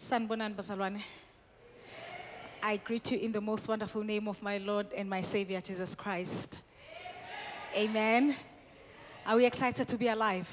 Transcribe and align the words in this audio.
Sanbonan 0.00 0.54
bazalwane. 0.54 1.02
I 2.62 2.78
greet 2.78 3.12
you 3.12 3.18
in 3.18 3.32
the 3.32 3.40
most 3.40 3.68
wonderful 3.68 4.02
name 4.02 4.28
of 4.28 4.42
my 4.42 4.56
Lord 4.56 4.94
and 4.94 5.10
my 5.10 5.20
Savior 5.20 5.60
Jesus 5.60 5.94
Christ. 5.94 6.60
Amen. 7.76 8.34
Are 9.26 9.36
we 9.36 9.44
excited 9.44 9.86
to 9.86 9.98
be 9.98 10.08
alive? 10.08 10.48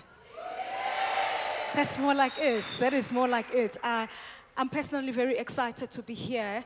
That's 1.73 1.97
more 1.97 2.13
like 2.13 2.37
it. 2.37 2.75
That 2.81 2.93
is 2.93 3.13
more 3.13 3.29
like 3.29 3.53
it. 3.53 3.77
Uh, 3.81 4.07
I'm 4.57 4.67
personally 4.67 5.13
very 5.13 5.37
excited 5.37 5.91
to 5.91 6.01
be 6.01 6.13
here. 6.13 6.61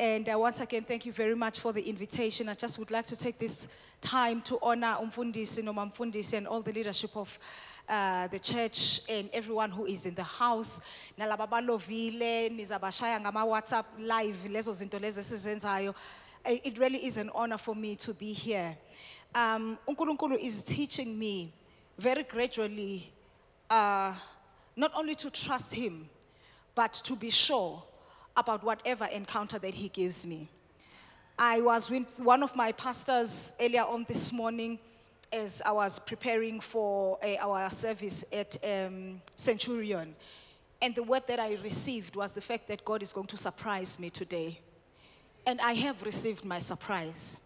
And 0.00 0.30
uh, 0.30 0.38
once 0.38 0.60
again, 0.60 0.82
thank 0.82 1.04
you 1.04 1.12
very 1.12 1.34
much 1.34 1.60
for 1.60 1.74
the 1.74 1.82
invitation. 1.82 2.48
I 2.48 2.54
just 2.54 2.78
would 2.78 2.90
like 2.90 3.04
to 3.08 3.16
take 3.16 3.36
this 3.36 3.68
time 4.00 4.40
to 4.40 4.58
honor 4.62 4.96
Umfundisi, 4.98 5.62
Noma 5.62 5.90
and 6.32 6.48
all 6.48 6.62
the 6.62 6.72
leadership 6.72 7.14
of 7.14 7.38
uh, 7.86 8.26
the 8.28 8.38
church 8.38 9.02
and 9.10 9.28
everyone 9.30 9.70
who 9.70 9.84
is 9.84 10.06
in 10.06 10.14
the 10.14 10.22
house. 10.22 10.80
Nalaba 11.18 11.46
balovile, 11.46 12.48
nizabashaya 12.48 13.20
ngama 13.20 13.44
WhatsApp 13.44 13.84
live, 13.98 14.38
lezo 14.48 14.72
zinto 14.72 14.98
lezo. 14.98 15.94
It 16.46 16.78
really 16.78 17.04
is 17.04 17.18
an 17.18 17.30
honor 17.34 17.58
for 17.58 17.74
me 17.74 17.94
to 17.96 18.14
be 18.14 18.32
here. 18.32 18.74
Um, 19.34 19.76
uNkulunkulu 19.86 20.38
is 20.42 20.62
teaching 20.62 21.18
me 21.18 21.52
very 21.98 22.22
gradually 22.22 23.12
uh, 23.68 24.14
not 24.76 24.92
only 24.94 25.14
to 25.16 25.28
trust 25.28 25.74
Him, 25.74 26.08
but 26.74 26.94
to 26.94 27.14
be 27.14 27.28
sure 27.28 27.82
about 28.36 28.62
whatever 28.62 29.06
encounter 29.06 29.58
that 29.58 29.74
He 29.74 29.88
gives 29.88 30.26
me. 30.26 30.48
I 31.38 31.60
was 31.62 31.90
with 31.90 32.20
one 32.20 32.42
of 32.42 32.54
my 32.54 32.72
pastors 32.72 33.54
earlier 33.60 33.84
on 33.84 34.04
this 34.06 34.32
morning 34.32 34.78
as 35.32 35.62
I 35.64 35.72
was 35.72 35.98
preparing 35.98 36.60
for 36.60 37.18
uh, 37.24 37.36
our 37.40 37.70
service 37.70 38.24
at 38.32 38.56
um, 38.64 39.22
Centurion. 39.36 40.14
And 40.82 40.94
the 40.94 41.02
word 41.02 41.22
that 41.28 41.38
I 41.38 41.56
received 41.62 42.16
was 42.16 42.32
the 42.32 42.40
fact 42.40 42.68
that 42.68 42.84
God 42.84 43.02
is 43.02 43.12
going 43.12 43.26
to 43.28 43.36
surprise 43.36 43.98
me 43.98 44.10
today. 44.10 44.58
And 45.46 45.60
I 45.60 45.72
have 45.74 46.02
received 46.02 46.44
my 46.44 46.58
surprise. 46.58 47.38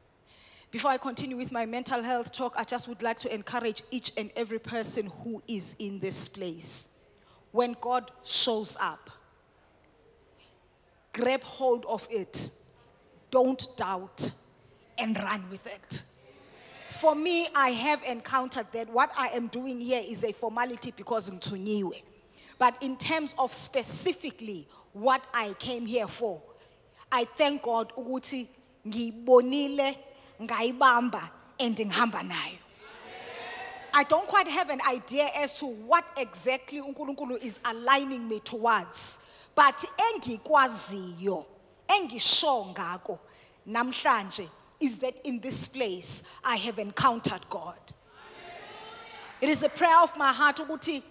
Before 0.70 0.90
I 0.90 0.98
continue 0.98 1.36
with 1.36 1.52
my 1.52 1.66
mental 1.66 2.02
health 2.02 2.32
talk, 2.32 2.54
I 2.56 2.64
just 2.64 2.88
would 2.88 3.02
like 3.02 3.20
to 3.20 3.32
encourage 3.32 3.82
each 3.90 4.12
and 4.16 4.30
every 4.34 4.58
person 4.58 5.06
who 5.22 5.40
is 5.46 5.76
in 5.78 6.00
this 6.00 6.26
place. 6.26 6.88
When 7.52 7.76
God 7.80 8.10
shows 8.24 8.76
up, 8.80 9.10
grab 11.14 11.42
hold 11.42 11.86
of 11.86 12.06
it, 12.10 12.50
don't 13.30 13.66
doubt, 13.76 14.30
and 14.98 15.16
run 15.16 15.44
with 15.50 15.66
it. 15.66 16.02
For 16.90 17.14
me, 17.14 17.48
I 17.54 17.70
have 17.70 18.02
encountered 18.04 18.66
that 18.72 18.90
what 18.90 19.10
I 19.16 19.28
am 19.28 19.48
doing 19.48 19.80
here 19.80 20.02
is 20.04 20.22
a 20.22 20.32
formality 20.32 20.92
because 20.94 21.30
ngithunyiwe. 21.30 22.02
But 22.58 22.80
in 22.82 22.96
terms 22.96 23.34
of 23.38 23.52
specifically 23.52 24.68
what 24.92 25.24
I 25.32 25.54
came 25.54 25.86
here 25.86 26.06
for, 26.06 26.40
I 27.10 27.24
thank 27.24 27.62
God 27.62 27.92
ukuthi 27.96 28.46
ngibonile, 28.86 29.96
ngayibamba, 30.40 31.30
and 31.58 31.76
ngihamba 31.76 32.28
nayo. 32.28 32.58
I 33.96 34.02
don't 34.02 34.26
quite 34.26 34.48
have 34.48 34.70
an 34.70 34.80
idea 34.88 35.28
as 35.36 35.52
to 35.60 35.66
what 35.66 36.04
exactly 36.16 36.80
uNkulunkulu 36.80 37.42
is 37.42 37.60
aligning 37.64 38.28
me 38.28 38.40
towards. 38.40 39.20
But 39.54 39.84
engikwaziyo, 39.96 41.46
engisho 41.88 42.74
ngako 42.74 43.18
namhlanje 43.68 44.48
is 44.80 44.98
that 44.98 45.14
in 45.24 45.40
this 45.40 45.68
place 45.68 46.24
I 46.44 46.56
have 46.56 46.78
encountered 46.78 47.48
God. 47.48 47.78
It 49.40 49.48
is 49.48 49.60
the 49.60 49.68
prayer 49.68 50.00
of 50.00 50.16
my 50.16 50.32
heart 50.32 50.56
ukuthi 50.56 51.02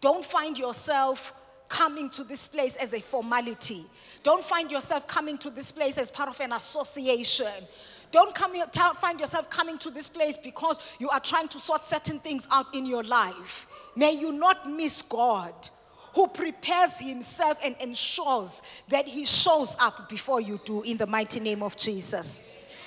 don't 0.00 0.24
find 0.24 0.58
yourself 0.58 1.32
coming 1.68 2.10
to 2.10 2.24
this 2.24 2.48
place 2.48 2.76
as 2.76 2.92
a 2.92 3.00
formality. 3.00 3.84
Don't 4.22 4.42
find 4.42 4.70
yourself 4.70 5.06
coming 5.06 5.38
to 5.38 5.48
this 5.48 5.72
place 5.72 5.96
as 5.96 6.10
part 6.10 6.28
of 6.28 6.38
an 6.40 6.52
association. 6.52 7.46
Don't 8.10 8.34
come 8.34 8.52
find 8.96 9.18
yourself 9.20 9.48
coming 9.48 9.78
to 9.78 9.90
this 9.90 10.08
place 10.08 10.36
because 10.36 10.96
you 10.98 11.08
are 11.08 11.20
trying 11.20 11.48
to 11.48 11.58
sort 11.58 11.84
certain 11.84 12.18
things 12.18 12.46
out 12.50 12.74
in 12.74 12.84
your 12.84 13.04
life. 13.04 13.66
May 13.96 14.12
you 14.12 14.32
not 14.32 14.70
miss 14.70 15.00
God 15.00 15.54
who 16.14 16.28
prepares 16.28 16.98
himself 16.98 17.58
and 17.64 17.76
ensures 17.80 18.62
that 18.88 19.06
he 19.06 19.24
shows 19.24 19.76
up 19.80 20.08
before 20.08 20.40
you 20.40 20.60
do 20.64 20.82
in 20.82 20.96
the 20.96 21.06
mighty 21.06 21.40
name 21.40 21.62
of 21.62 21.76
Jesus. 21.76 22.42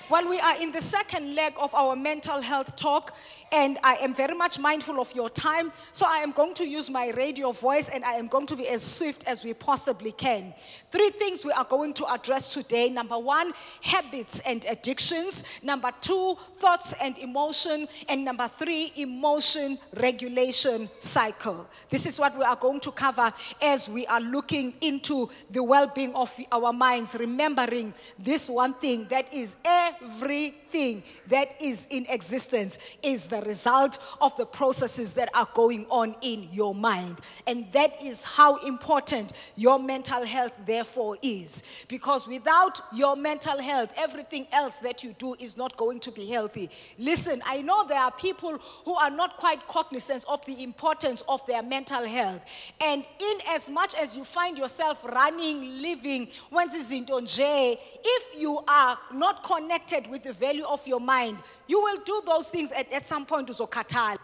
Well, 0.07 0.29
we 0.29 0.39
are 0.39 0.61
in 0.61 0.71
the 0.71 0.81
second 0.81 1.33
leg 1.33 1.53
of 1.59 1.73
our 1.73 1.95
mental 1.95 2.39
health 2.39 2.75
talk, 2.75 3.15
and 3.51 3.79
I 3.83 3.95
am 3.95 4.13
very 4.13 4.35
much 4.35 4.59
mindful 4.59 4.99
of 4.99 5.13
your 5.15 5.29
time. 5.29 5.71
So 5.91 6.05
I 6.07 6.17
am 6.17 6.29
going 6.31 6.53
to 6.55 6.67
use 6.67 6.91
my 6.91 7.09
radio 7.11 7.51
voice 7.51 7.89
and 7.89 8.03
I 8.03 8.13
am 8.13 8.27
going 8.27 8.45
to 8.47 8.55
be 8.55 8.67
as 8.67 8.83
swift 8.83 9.23
as 9.27 9.43
we 9.43 9.53
possibly 9.53 10.11
can. 10.11 10.53
Three 10.91 11.09
things 11.11 11.45
we 11.45 11.51
are 11.53 11.63
going 11.63 11.93
to 11.93 12.11
address 12.11 12.53
today 12.53 12.89
number 12.89 13.17
one, 13.17 13.53
habits 13.81 14.41
and 14.41 14.65
addictions. 14.65 15.43
Number 15.63 15.91
two, 16.01 16.37
thoughts 16.57 16.93
and 17.01 17.17
emotion. 17.17 17.87
And 18.09 18.25
number 18.25 18.47
three, 18.47 18.91
emotion 18.97 19.79
regulation 19.95 20.89
cycle. 20.99 21.67
This 21.89 22.05
is 22.05 22.19
what 22.19 22.37
we 22.37 22.43
are 22.43 22.55
going 22.55 22.79
to 22.81 22.91
cover 22.91 23.31
as 23.61 23.87
we 23.87 24.05
are 24.07 24.21
looking 24.21 24.73
into 24.81 25.29
the 25.49 25.63
well 25.63 25.87
being 25.87 26.13
of 26.13 26.37
our 26.51 26.73
minds, 26.73 27.15
remembering 27.19 27.93
this 28.19 28.49
one 28.49 28.73
thing 28.75 29.05
that 29.09 29.33
is 29.33 29.55
every 30.01 30.53
everything 30.75 31.03
that 31.27 31.55
is 31.61 31.87
in 31.89 32.05
existence 32.07 32.77
is 33.01 33.27
the 33.27 33.41
result 33.41 33.97
of 34.21 34.35
the 34.37 34.45
processes 34.45 35.13
that 35.13 35.29
are 35.33 35.47
going 35.53 35.85
on 35.89 36.15
in 36.21 36.47
your 36.51 36.75
mind. 36.75 37.19
And 37.47 37.71
that 37.71 38.01
is 38.03 38.23
how 38.23 38.57
important 38.67 39.33
your 39.55 39.79
mental 39.79 40.25
health, 40.25 40.53
therefore, 40.65 41.17
is. 41.21 41.63
Because 41.87 42.27
without 42.27 42.81
your 42.93 43.15
mental 43.15 43.61
health, 43.61 43.93
everything 43.97 44.47
else 44.51 44.79
that 44.79 45.03
you 45.03 45.15
do 45.17 45.35
is 45.39 45.57
not 45.57 45.77
going 45.77 45.99
to 46.01 46.11
be 46.11 46.25
healthy. 46.25 46.69
Listen, 46.97 47.41
I 47.45 47.61
know 47.61 47.85
there 47.87 47.99
are 47.99 48.11
people 48.11 48.57
who 48.83 48.95
are 48.95 49.09
not 49.09 49.37
quite 49.37 49.67
cognizant 49.67 50.25
of 50.27 50.45
the 50.45 50.61
importance 50.63 51.23
of 51.29 51.45
their 51.45 51.63
mental 51.63 52.05
health. 52.05 52.41
And 52.81 53.05
in 53.19 53.37
as 53.49 53.69
much 53.69 53.95
as 53.95 54.17
you 54.17 54.23
find 54.23 54.57
yourself 54.57 55.03
running, 55.05 55.81
living, 55.81 56.27
when 56.49 56.67
if 56.67 58.41
you 58.41 58.59
are 58.67 58.97
not 59.13 59.43
connected 59.43 60.07
with 60.07 60.23
the 60.23 60.33
value 60.33 60.64
of 60.65 60.85
your 60.87 60.99
mind, 60.99 61.37
you 61.67 61.81
will 61.81 61.97
do 62.03 62.21
those 62.25 62.49
things 62.49 62.71
at, 62.71 62.91
at 62.91 63.05
some 63.05 63.25
point 63.25 63.49
uzokhathala. 63.49 64.17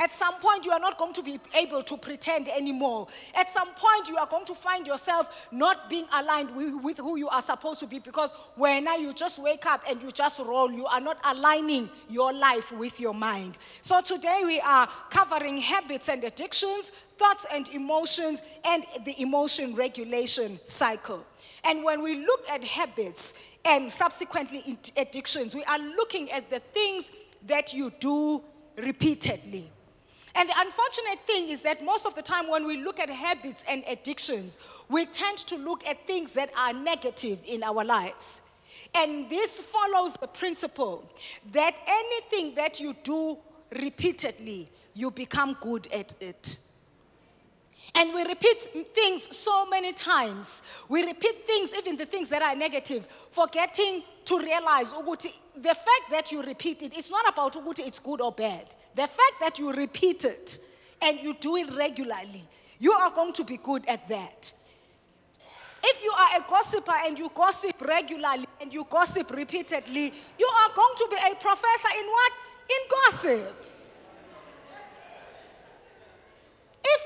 At 0.00 0.14
some 0.14 0.34
point, 0.34 0.64
you 0.64 0.70
are 0.70 0.78
not 0.78 0.96
going 0.96 1.12
to 1.14 1.22
be 1.22 1.40
able 1.54 1.82
to 1.82 1.96
pretend 1.96 2.48
anymore. 2.48 3.08
At 3.34 3.50
some 3.50 3.68
point, 3.74 4.08
you 4.08 4.16
are 4.16 4.26
going 4.26 4.44
to 4.44 4.54
find 4.54 4.86
yourself 4.86 5.48
not 5.50 5.90
being 5.90 6.04
aligned 6.12 6.54
with, 6.54 6.76
with 6.82 6.98
who 6.98 7.16
you 7.16 7.28
are 7.28 7.42
supposed 7.42 7.80
to 7.80 7.86
be 7.86 7.98
because 7.98 8.32
when 8.54 8.84
now 8.84 8.96
you 8.96 9.12
just 9.12 9.40
wake 9.40 9.66
up 9.66 9.82
and 9.90 10.00
you 10.00 10.12
just 10.12 10.38
roll, 10.38 10.70
you 10.70 10.86
are 10.86 11.00
not 11.00 11.18
aligning 11.24 11.90
your 12.08 12.32
life 12.32 12.70
with 12.70 13.00
your 13.00 13.14
mind. 13.14 13.58
So 13.80 14.00
today 14.00 14.42
we 14.46 14.60
are 14.60 14.86
covering 15.10 15.58
habits 15.58 16.08
and 16.08 16.22
addictions, 16.22 16.92
thoughts 17.16 17.46
and 17.52 17.68
emotions, 17.70 18.42
and 18.64 18.84
the 19.04 19.20
emotion 19.20 19.74
regulation 19.74 20.60
cycle. 20.62 21.24
And 21.64 21.82
when 21.82 22.02
we 22.02 22.24
look 22.24 22.48
at 22.48 22.62
habits 22.62 23.34
and 23.68 23.92
subsequently 23.92 24.78
addictions, 24.96 25.54
we 25.54 25.62
are 25.64 25.78
looking 25.78 26.32
at 26.32 26.48
the 26.48 26.60
things 26.60 27.12
that 27.46 27.74
you 27.74 27.92
do 28.00 28.42
repeatedly. 28.78 29.70
And 30.34 30.48
the 30.48 30.54
unfortunate 30.56 31.26
thing 31.26 31.48
is 31.48 31.62
that 31.62 31.84
most 31.84 32.06
of 32.06 32.14
the 32.14 32.22
time, 32.22 32.48
when 32.48 32.66
we 32.66 32.82
look 32.82 32.98
at 32.98 33.10
habits 33.10 33.64
and 33.68 33.82
addictions, 33.86 34.58
we 34.88 35.04
tend 35.04 35.38
to 35.38 35.56
look 35.56 35.86
at 35.86 36.06
things 36.06 36.32
that 36.34 36.50
are 36.56 36.72
negative 36.72 37.42
in 37.46 37.62
our 37.62 37.84
lives. 37.84 38.42
And 38.94 39.28
this 39.28 39.60
follows 39.60 40.14
the 40.14 40.28
principle 40.28 41.04
that 41.52 41.78
anything 41.86 42.54
that 42.54 42.80
you 42.80 42.94
do 43.02 43.36
repeatedly, 43.80 44.70
you 44.94 45.10
become 45.10 45.56
good 45.60 45.88
at 45.92 46.14
it. 46.20 46.58
And 47.94 48.14
we 48.14 48.22
repeat 48.24 48.62
things 48.94 49.36
so 49.36 49.66
many 49.66 49.92
times. 49.92 50.62
We 50.88 51.04
repeat 51.04 51.46
things, 51.46 51.74
even 51.74 51.96
the 51.96 52.06
things 52.06 52.28
that 52.28 52.42
are 52.42 52.54
negative, 52.54 53.06
forgetting 53.30 54.02
to 54.26 54.38
realize 54.38 54.92
the 54.92 55.74
fact 55.74 56.10
that 56.10 56.30
you 56.30 56.42
repeat 56.42 56.82
it, 56.82 56.96
it's 56.96 57.10
not 57.10 57.28
about 57.28 57.56
it's 57.78 57.98
good 57.98 58.20
or 58.20 58.32
bad. 58.32 58.74
The 58.94 59.06
fact 59.06 59.40
that 59.40 59.58
you 59.58 59.72
repeat 59.72 60.24
it 60.24 60.58
and 61.00 61.18
you 61.20 61.34
do 61.34 61.56
it 61.56 61.74
regularly, 61.74 62.44
you 62.78 62.92
are 62.92 63.10
going 63.10 63.32
to 63.34 63.44
be 63.44 63.56
good 63.56 63.86
at 63.86 64.06
that. 64.08 64.52
If 65.82 66.02
you 66.02 66.12
are 66.12 66.40
a 66.40 66.44
gossiper 66.48 66.94
and 67.04 67.18
you 67.18 67.30
gossip 67.34 67.80
regularly 67.80 68.46
and 68.60 68.72
you 68.72 68.86
gossip 68.90 69.30
repeatedly, 69.30 70.12
you 70.38 70.50
are 70.62 70.74
going 70.74 70.94
to 70.96 71.08
be 71.10 71.16
a 71.16 71.34
professor 71.36 71.88
in 71.98 72.06
what? 72.06 72.32
In 72.70 72.88
gossip. 72.90 73.67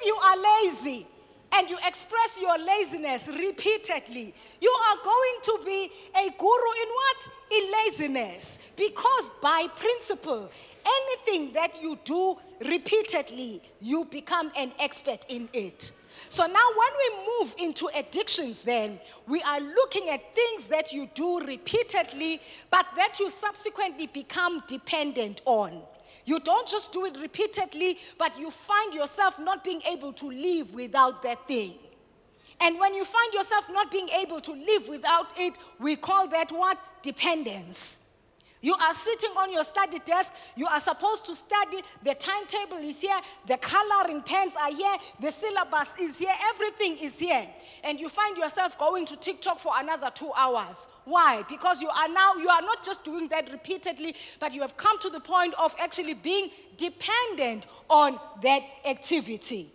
If 0.03 0.07
you 0.07 0.17
are 0.17 0.65
lazy 0.65 1.07
and 1.53 1.71
you 1.71 1.79
express 1.87 2.41
your 2.41 2.59
laziness 2.59 3.29
repeatedly, 3.29 4.35
you 4.61 4.75
are 4.89 4.97
going 5.05 5.37
to 5.43 5.59
be 5.65 5.91
a 6.17 6.31
guru 6.37 6.73
in 6.83 6.89
what? 6.89 7.29
In 7.53 7.73
laziness. 7.73 8.59
Because 8.77 9.31
by 9.41 9.69
principle, 9.77 10.51
anything 10.85 11.53
that 11.53 11.81
you 11.81 12.01
do 12.05 12.37
repeatedly, 12.67 13.63
you 13.81 14.05
become 14.07 14.51
an 14.57 14.73
expert 14.81 15.25
in 15.29 15.49
it. 15.53 15.93
So 16.29 16.47
now, 16.47 16.53
when 16.55 16.89
we 16.99 17.27
move 17.39 17.55
into 17.59 17.89
addictions, 17.95 18.63
then 18.63 18.99
we 19.29 19.41
are 19.43 19.61
looking 19.61 20.09
at 20.09 20.35
things 20.35 20.67
that 20.67 20.93
you 20.93 21.09
do 21.15 21.39
repeatedly, 21.41 22.41
but 22.71 22.87
that 22.97 23.21
you 23.21 23.31
subsequently 23.31 24.09
become 24.09 24.63
dependent 24.67 25.43
on. 25.45 25.83
You 26.25 26.41
don't 26.41 26.69
just 26.69 26.93
do 26.93 27.05
it 27.05 27.19
repeatedly, 27.21 27.99
but 28.19 28.39
you 28.39 28.51
find 28.51 28.95
yourself 28.95 29.39
not 29.39 29.65
being 29.65 29.83
able 29.91 30.13
to 30.15 30.29
live 30.31 30.75
without 30.75 31.23
that 31.23 31.47
thing. 31.49 31.75
And 32.61 32.79
when 32.79 32.95
you 32.95 33.05
find 33.05 33.35
yourself 33.35 33.69
not 33.71 33.91
being 33.91 34.09
able 34.11 34.41
to 34.41 34.53
live 34.53 34.89
without 34.89 35.37
it, 35.39 35.59
we 35.81 35.97
call 35.97 36.29
that 36.29 36.53
what? 36.53 36.79
Dependence. 37.03 37.99
You 38.63 38.75
are 38.75 38.95
sitting 38.95 39.31
on 39.37 39.53
your 39.53 39.65
study 39.65 39.99
desk. 40.05 40.33
You 40.57 40.69
are 40.69 40.79
supposed 40.79 41.27
to 41.27 41.35
study. 41.35 41.83
The 42.05 42.15
timetable 42.15 42.79
is 42.79 43.01
here. 43.01 43.19
The 43.47 43.59
coloring 43.59 44.23
pens 44.23 44.55
are 44.57 44.73
here. 44.73 44.95
The 45.21 45.33
syllabus 45.33 45.99
is 45.99 46.19
here. 46.19 46.33
Everything 46.55 46.97
is 46.99 47.19
here. 47.19 47.47
And 47.83 48.01
you 48.01 48.09
find 48.09 48.39
yourself 48.39 48.79
going 48.79 49.05
to 49.07 49.17
TikTok 49.17 49.59
for 49.59 49.73
another 49.77 50.11
two 50.15 50.31
hours. 50.37 50.87
Why? 51.05 51.43
Because 51.49 51.83
you 51.83 51.89
are 51.89 52.09
now, 52.09 52.35
you 52.37 52.49
are 52.49 52.63
not 52.63 52.85
just 52.85 53.05
doing 53.05 53.27
that 53.29 53.51
repeatedly, 53.51 54.15
but 54.39 54.55
you 54.55 54.61
have 54.61 54.77
come 54.77 54.99
to 55.01 55.11
the 55.11 55.21
point 55.21 55.55
of 55.59 55.75
actually 55.81 56.15
being 56.15 56.51
dependent 56.77 57.67
on 57.91 58.19
that 58.43 58.63
activity. 58.85 59.73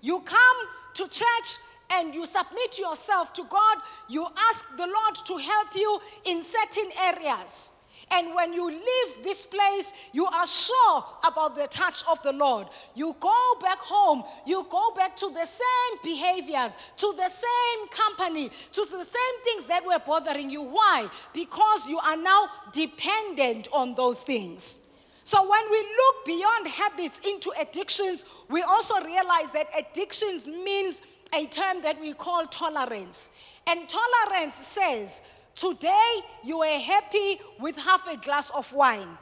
You 0.00 0.20
come 0.20 0.56
to 0.94 1.08
church 1.08 1.58
and 1.90 2.14
you 2.14 2.24
submit 2.24 2.78
yourself 2.78 3.32
to 3.34 3.44
God, 3.48 3.78
you 4.08 4.26
ask 4.50 4.76
the 4.76 4.86
Lord 4.86 5.14
to 5.26 5.36
help 5.36 5.74
you 5.74 6.00
in 6.24 6.40
certain 6.40 6.90
areas. 6.98 7.72
And 8.10 8.34
when 8.34 8.52
you 8.52 8.66
leave 8.66 9.22
this 9.22 9.46
place, 9.46 9.92
you 10.12 10.26
are 10.26 10.46
sure 10.46 11.04
about 11.26 11.56
the 11.56 11.66
touch 11.66 12.04
of 12.10 12.22
the 12.22 12.32
Lord. 12.32 12.68
You 12.94 13.16
go 13.20 13.54
back 13.60 13.78
home, 13.78 14.24
you 14.46 14.66
go 14.70 14.92
back 14.94 15.16
to 15.16 15.30
the 15.30 15.44
same 15.44 15.98
behaviors, 16.02 16.76
to 16.96 17.14
the 17.16 17.28
same 17.28 17.88
company, 17.90 18.48
to 18.48 18.80
the 18.82 19.04
same 19.04 19.42
things 19.44 19.66
that 19.66 19.84
were 19.86 20.00
bothering 20.04 20.50
you. 20.50 20.62
Why? 20.62 21.08
Because 21.32 21.88
you 21.88 21.98
are 21.98 22.16
now 22.16 22.48
dependent 22.72 23.68
on 23.72 23.94
those 23.94 24.22
things. 24.22 24.78
So 25.24 25.48
when 25.48 25.70
we 25.70 25.78
look 25.78 26.24
beyond 26.26 26.66
habits 26.66 27.20
into 27.20 27.52
addictions, 27.58 28.24
we 28.48 28.62
also 28.62 29.00
realize 29.04 29.52
that 29.52 29.68
addictions 29.78 30.46
means 30.46 31.00
a 31.32 31.46
term 31.46 31.80
that 31.82 32.00
we 32.00 32.12
call 32.12 32.46
tolerance. 32.46 33.30
And 33.66 33.88
tolerance 33.88 34.54
says 34.54 35.22
Today, 35.54 36.12
you 36.44 36.62
are 36.62 36.78
happy 36.78 37.40
with 37.60 37.76
half 37.76 38.06
a 38.06 38.16
glass 38.16 38.50
of 38.50 38.72
wine. 38.74 39.18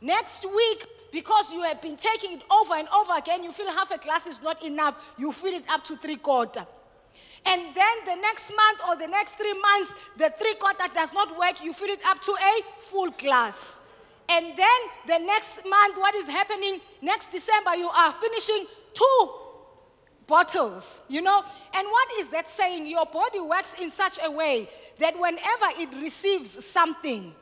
Next 0.00 0.44
week, 0.44 0.86
because 1.12 1.52
you 1.52 1.62
have 1.62 1.80
been 1.80 1.96
taking 1.96 2.32
it 2.32 2.42
over 2.50 2.74
and 2.74 2.88
over 2.88 3.16
again, 3.16 3.42
you 3.42 3.52
feel 3.52 3.70
half 3.70 3.90
a 3.90 3.98
glass 3.98 4.26
is 4.26 4.42
not 4.42 4.62
enough, 4.62 5.14
you 5.18 5.32
fill 5.32 5.54
it 5.54 5.64
up 5.70 5.82
to 5.84 5.96
three 5.96 6.16
quarter. 6.16 6.66
And 7.46 7.74
then 7.74 7.96
the 8.04 8.16
next 8.16 8.52
month 8.54 8.80
or 8.88 8.96
the 8.96 9.06
next 9.06 9.38
three 9.38 9.54
months, 9.54 10.10
the 10.18 10.30
three 10.38 10.54
quarter 10.54 10.84
does 10.92 11.12
not 11.12 11.38
work, 11.38 11.64
you 11.64 11.72
fill 11.72 11.88
it 11.88 12.00
up 12.06 12.20
to 12.20 12.32
a 12.32 12.62
full 12.80 13.10
glass. 13.12 13.80
And 14.28 14.56
then 14.56 14.80
the 15.06 15.18
next 15.18 15.64
month, 15.64 15.96
what 15.96 16.14
is 16.14 16.28
happening? 16.28 16.80
Next 17.00 17.30
December, 17.30 17.76
you 17.76 17.88
are 17.88 18.12
finishing 18.12 18.66
two 18.92 19.30
bottles, 20.26 21.00
you 21.08 21.22
know? 21.22 21.44
And 21.74 21.86
what 21.86 22.08
is 22.18 22.28
that 22.28 22.48
saying? 22.48 22.86
Your 22.86 23.06
body 23.06 23.40
works 23.40 23.74
in 23.80 23.90
such 23.90 24.18
a 24.22 24.30
way 24.30 24.68
that 24.98 25.18
whenever 25.18 25.66
it 25.78 25.88
receives 26.02 26.50
something, 26.64 27.32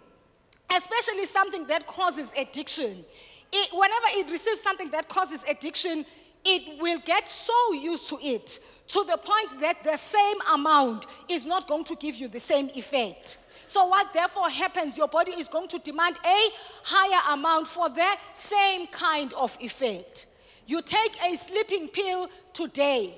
especially 0.75 1.25
something 1.25 1.67
that 1.67 1.87
causes 1.87 2.33
addiction, 2.37 3.05
it, 3.53 3.69
whenever 3.73 4.07
it 4.11 4.31
receives 4.31 4.61
something 4.61 4.91
that 4.91 5.09
causes 5.09 5.45
addiction, 5.49 6.05
it 6.45 6.81
will 6.81 6.99
get 7.01 7.29
so 7.29 7.73
used 7.73 8.09
to 8.11 8.19
it 8.21 8.61
to 8.89 9.05
the 9.05 9.17
point 9.17 9.61
that 9.61 9.83
the 9.83 9.97
same 9.97 10.37
amount 10.53 11.07
is 11.29 11.47
not 11.47 11.67
going 11.67 11.85
to 11.85 11.97
give 11.97 12.17
you 12.17 12.29
the 12.29 12.41
same 12.41 12.69
effect. 12.75 13.39
So, 13.67 13.87
what 13.87 14.13
therefore 14.13 14.51
happens, 14.51 14.99
your 14.99 15.09
body 15.09 15.33
is 15.33 15.49
going 15.49 15.69
to 15.69 15.79
demand 15.79 16.19
a 16.25 16.49
higher 16.85 17.35
amount 17.35 17.67
for 17.67 17.89
the 17.89 18.17
same 18.35 18.87
kind 18.89 19.33
of 19.35 19.57
effect. 19.61 20.27
You 20.67 20.83
take 20.83 21.13
a 21.23 21.37
sleeping 21.37 21.89
pill 21.89 22.29
today, 22.53 23.15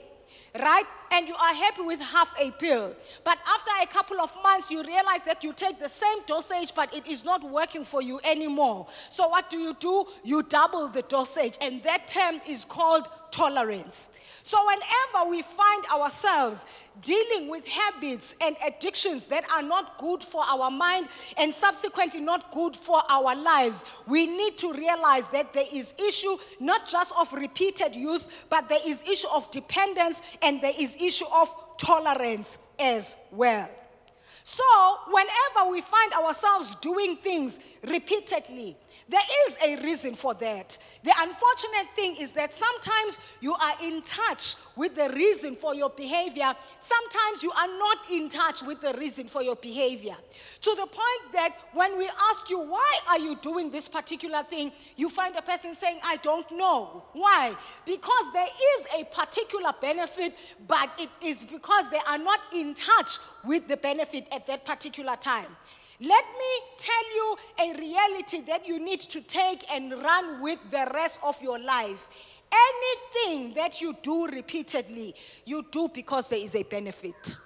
right? 0.60 0.84
And 1.12 1.28
you 1.28 1.34
are 1.34 1.54
happy 1.54 1.82
with 1.82 2.00
half 2.00 2.34
a 2.38 2.50
pill. 2.50 2.94
But 3.22 3.38
after 3.46 3.70
a 3.80 3.86
couple 3.86 4.20
of 4.20 4.36
months, 4.42 4.70
you 4.70 4.82
realize 4.82 5.22
that 5.22 5.44
you 5.44 5.52
take 5.52 5.78
the 5.78 5.88
same 5.88 6.18
dosage, 6.26 6.74
but 6.74 6.92
it 6.92 7.06
is 7.06 7.24
not 7.24 7.48
working 7.48 7.84
for 7.84 8.02
you 8.02 8.20
anymore. 8.24 8.86
So, 9.08 9.28
what 9.28 9.48
do 9.48 9.58
you 9.58 9.74
do? 9.78 10.06
You 10.24 10.42
double 10.42 10.88
the 10.88 11.02
dosage, 11.02 11.58
and 11.60 11.82
that 11.84 12.08
term 12.08 12.40
is 12.48 12.64
called 12.64 13.08
tolerance. 13.36 14.10
So, 14.42 14.58
whenever 14.64 15.30
we 15.30 15.42
find 15.42 15.84
ourselves 15.86 16.66
dealing 17.02 17.48
with 17.48 17.66
habits 17.66 18.34
and 18.40 18.56
addictions 18.64 19.26
that 19.26 19.44
are 19.52 19.62
not 19.62 19.98
good 19.98 20.22
for 20.22 20.42
our 20.44 20.70
mind 20.70 21.08
and 21.36 21.52
subsequently 21.52 22.20
not 22.20 22.52
good 22.52 22.74
for 22.76 23.02
our 23.10 23.34
lives, 23.34 23.84
we 24.06 24.26
need 24.26 24.56
to 24.58 24.72
realize 24.72 25.28
that 25.30 25.52
there 25.52 25.66
is 25.72 25.94
issue 25.98 26.36
not 26.60 26.86
just 26.86 27.12
of 27.18 27.32
repeated 27.32 27.94
use, 27.94 28.46
but 28.48 28.68
there 28.68 28.78
is 28.86 29.02
issue 29.02 29.28
of 29.34 29.50
dependence 29.50 30.22
and 30.42 30.62
there 30.62 30.74
is 30.78 30.96
issue 31.00 31.26
of 31.34 31.52
tolerance 31.76 32.56
as 32.78 33.16
well. 33.32 33.68
So, 34.44 34.62
whenever 35.10 35.72
we 35.72 35.80
find 35.80 36.12
ourselves 36.12 36.76
doing 36.76 37.16
things 37.16 37.58
repeatedly, 37.82 38.76
there 39.08 39.20
is 39.46 39.58
a 39.64 39.76
reason 39.84 40.14
for 40.14 40.34
that. 40.34 40.76
The 41.04 41.12
unfortunate 41.20 41.94
thing 41.94 42.16
is 42.16 42.32
that 42.32 42.52
sometimes 42.52 43.18
you 43.40 43.52
are 43.52 43.74
in 43.82 44.02
touch 44.02 44.56
with 44.74 44.96
the 44.96 45.08
reason 45.10 45.54
for 45.54 45.74
your 45.74 45.90
behavior. 45.90 46.52
Sometimes 46.80 47.42
you 47.42 47.52
are 47.52 47.68
not 47.78 47.98
in 48.10 48.28
touch 48.28 48.62
with 48.62 48.80
the 48.80 48.94
reason 48.94 49.28
for 49.28 49.42
your 49.42 49.56
behavior. 49.56 50.16
To 50.62 50.70
the 50.70 50.86
point 50.86 51.32
that 51.32 51.56
when 51.72 51.96
we 51.96 52.10
ask 52.30 52.50
you, 52.50 52.58
why 52.58 52.98
are 53.08 53.18
you 53.18 53.36
doing 53.36 53.70
this 53.70 53.88
particular 53.88 54.42
thing, 54.42 54.72
you 54.96 55.08
find 55.08 55.36
a 55.36 55.42
person 55.42 55.74
saying, 55.74 56.00
I 56.02 56.16
don't 56.16 56.50
know. 56.52 57.04
Why? 57.12 57.54
Because 57.84 58.32
there 58.32 58.48
is 58.78 58.86
a 58.98 59.04
particular 59.04 59.72
benefit, 59.80 60.34
but 60.66 60.90
it 60.98 61.10
is 61.22 61.44
because 61.44 61.88
they 61.90 62.00
are 62.08 62.18
not 62.18 62.40
in 62.52 62.74
touch 62.74 63.18
with 63.44 63.68
the 63.68 63.76
benefit 63.76 64.26
at 64.32 64.48
that 64.48 64.64
particular 64.64 65.14
time. 65.16 65.56
Let 66.00 66.24
me 66.24 66.60
tell 66.76 67.14
you 67.14 67.36
a 67.58 67.78
reality 67.78 68.40
that 68.42 68.66
you 68.66 68.78
need 68.78 69.00
to 69.00 69.20
take 69.20 69.64
and 69.72 69.92
run 69.92 70.42
with 70.42 70.58
the 70.70 70.90
rest 70.92 71.20
of 71.22 71.42
your 71.42 71.58
life. 71.58 72.08
Anything 72.52 73.54
that 73.54 73.80
you 73.80 73.96
do 74.02 74.26
repeatedly, 74.26 75.14
you 75.44 75.64
do 75.70 75.88
because 75.92 76.28
there 76.28 76.42
is 76.42 76.54
a 76.54 76.62
benefit. 76.64 77.38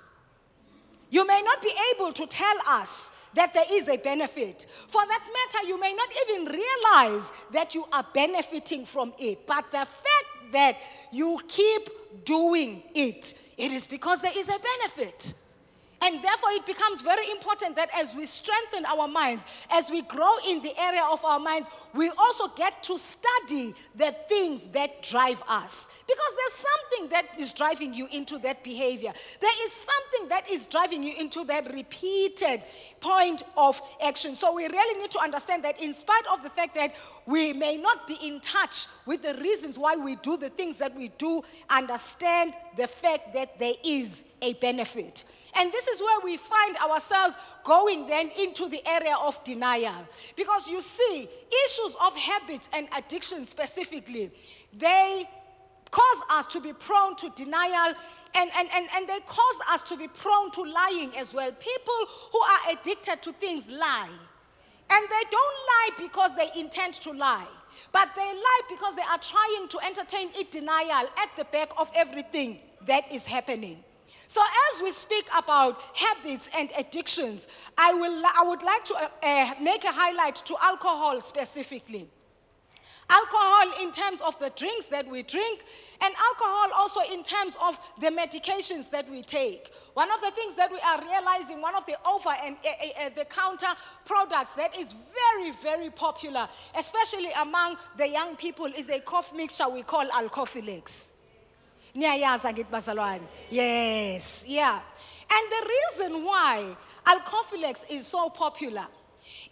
You 1.10 1.26
may 1.26 1.42
not 1.42 1.62
be 1.62 1.72
able 1.94 2.12
to 2.12 2.26
tell 2.26 2.56
us 2.68 3.12
that 3.34 3.52
there 3.54 3.64
is 3.70 3.88
a 3.88 3.96
benefit. 3.96 4.66
For 4.88 5.02
that 5.06 5.24
matter, 5.24 5.66
you 5.66 5.78
may 5.78 5.94
not 5.94 6.08
even 6.28 6.44
realize 6.46 7.32
that 7.52 7.74
you 7.74 7.84
are 7.92 8.06
benefiting 8.14 8.84
from 8.84 9.12
it. 9.18 9.46
But 9.46 9.70
the 9.70 9.78
fact 9.78 10.52
that 10.52 10.78
you 11.12 11.38
keep 11.48 11.88
doing 12.24 12.82
it, 12.94 13.34
it 13.56 13.72
is 13.72 13.86
because 13.86 14.20
there 14.20 14.36
is 14.36 14.48
a 14.48 14.58
benefit. 14.58 15.34
And 16.02 16.22
therefore, 16.22 16.50
it 16.52 16.64
becomes 16.64 17.02
very 17.02 17.30
important 17.30 17.76
that 17.76 17.90
as 17.94 18.14
we 18.14 18.24
strengthen 18.24 18.86
our 18.86 19.06
minds, 19.06 19.44
as 19.70 19.90
we 19.90 20.00
grow 20.02 20.36
in 20.48 20.62
the 20.62 20.78
area 20.80 21.02
of 21.10 21.22
our 21.24 21.38
minds, 21.38 21.68
we 21.94 22.08
also 22.10 22.48
get 22.48 22.82
to 22.84 22.96
study 22.96 23.74
the 23.94 24.14
things 24.26 24.66
that 24.68 25.02
drive 25.02 25.42
us. 25.46 25.90
Because 26.06 26.34
there's 26.36 26.66
something 26.70 27.10
that 27.10 27.38
is 27.38 27.52
driving 27.52 27.92
you 27.92 28.08
into 28.12 28.38
that 28.38 28.64
behavior, 28.64 29.12
there 29.40 29.64
is 29.64 29.72
something 29.72 30.28
that 30.30 30.48
is 30.50 30.64
driving 30.66 31.02
you 31.02 31.14
into 31.18 31.44
that 31.44 31.72
repeated 31.72 32.62
point 33.00 33.42
of 33.56 33.80
action. 34.02 34.34
So, 34.34 34.54
we 34.54 34.66
really 34.68 35.00
need 35.00 35.10
to 35.10 35.20
understand 35.20 35.64
that, 35.64 35.80
in 35.80 35.92
spite 35.92 36.26
of 36.32 36.42
the 36.42 36.50
fact 36.50 36.74
that 36.76 36.94
we 37.26 37.52
may 37.52 37.76
not 37.76 38.06
be 38.06 38.16
in 38.22 38.40
touch 38.40 38.86
with 39.04 39.20
the 39.22 39.34
reasons 39.34 39.78
why 39.78 39.96
we 39.96 40.16
do 40.16 40.38
the 40.38 40.48
things 40.48 40.78
that 40.78 40.96
we 40.96 41.08
do, 41.18 41.42
understand 41.68 42.54
the 42.76 42.86
fact 42.86 43.34
that 43.34 43.58
there 43.58 43.74
is 43.84 44.24
a 44.40 44.54
benefit. 44.54 45.24
And 45.56 45.72
this 45.72 45.88
is 45.88 46.00
where 46.00 46.20
we 46.20 46.36
find 46.36 46.76
ourselves 46.76 47.36
going 47.64 48.06
then 48.06 48.30
into 48.38 48.68
the 48.68 48.86
area 48.86 49.14
of 49.20 49.42
denial. 49.44 50.06
Because 50.36 50.68
you 50.68 50.80
see, 50.80 51.28
issues 51.66 51.96
of 52.04 52.16
habits 52.16 52.68
and 52.72 52.88
addiction 52.96 53.44
specifically, 53.44 54.30
they 54.72 55.28
cause 55.90 56.24
us 56.30 56.46
to 56.46 56.60
be 56.60 56.72
prone 56.72 57.16
to 57.16 57.30
denial 57.30 57.94
and, 58.34 58.50
and, 58.56 58.68
and, 58.72 58.88
and 58.94 59.08
they 59.08 59.18
cause 59.26 59.60
us 59.70 59.82
to 59.82 59.96
be 59.96 60.06
prone 60.06 60.50
to 60.52 60.62
lying 60.62 61.16
as 61.16 61.34
well. 61.34 61.50
People 61.52 61.94
who 62.32 62.38
are 62.38 62.72
addicted 62.72 63.22
to 63.22 63.32
things 63.32 63.70
lie. 63.70 64.08
And 64.92 65.04
they 65.08 65.30
don't 65.30 65.56
lie 65.66 65.90
because 65.98 66.34
they 66.36 66.48
intend 66.56 66.94
to 66.94 67.12
lie. 67.12 67.46
But 67.92 68.10
they 68.16 68.22
lie 68.22 68.60
because 68.68 68.96
they 68.96 69.02
are 69.02 69.18
trying 69.18 69.68
to 69.68 69.78
entertain 69.84 70.28
a 70.40 70.44
denial 70.44 71.08
at 71.16 71.30
the 71.36 71.44
back 71.44 71.70
of 71.78 71.90
everything 71.94 72.58
that 72.86 73.10
is 73.12 73.26
happening. 73.26 73.82
So, 74.30 74.40
as 74.70 74.80
we 74.80 74.92
speak 74.92 75.26
about 75.36 75.82
habits 75.92 76.48
and 76.56 76.70
addictions, 76.78 77.48
I, 77.76 77.92
will, 77.94 78.22
I 78.24 78.44
would 78.46 78.62
like 78.62 78.84
to 78.84 78.94
uh, 78.94 79.08
uh, 79.24 79.54
make 79.60 79.82
a 79.82 79.90
highlight 79.90 80.36
to 80.36 80.54
alcohol 80.62 81.20
specifically. 81.20 82.06
Alcohol 83.08 83.82
in 83.82 83.90
terms 83.90 84.20
of 84.20 84.38
the 84.38 84.52
drinks 84.54 84.86
that 84.86 85.04
we 85.08 85.24
drink, 85.24 85.64
and 86.00 86.14
alcohol 86.14 86.68
also 86.76 87.00
in 87.12 87.24
terms 87.24 87.56
of 87.60 87.76
the 87.98 88.06
medications 88.06 88.88
that 88.90 89.10
we 89.10 89.22
take. 89.22 89.72
One 89.94 90.12
of 90.12 90.20
the 90.20 90.30
things 90.30 90.54
that 90.54 90.70
we 90.70 90.78
are 90.78 91.02
realizing, 91.02 91.60
one 91.60 91.74
of 91.74 91.84
the 91.86 91.96
over 92.06 92.30
and 92.44 92.54
uh, 92.64 93.06
uh, 93.06 93.08
the 93.16 93.24
counter 93.24 93.74
products 94.06 94.54
that 94.54 94.78
is 94.78 94.92
very, 94.92 95.50
very 95.50 95.90
popular, 95.90 96.48
especially 96.78 97.32
among 97.40 97.78
the 97.98 98.08
young 98.08 98.36
people, 98.36 98.66
is 98.66 98.90
a 98.90 99.00
cough 99.00 99.34
mixture 99.34 99.68
we 99.68 99.82
call 99.82 100.06
Yes, 103.50 104.44
yeah. 104.48 104.80
And 105.30 105.52
the 105.52 105.68
reason 105.68 106.24
why 106.24 106.76
Alcophyllex 107.06 107.84
is 107.90 108.06
so 108.06 108.28
popular 108.28 108.86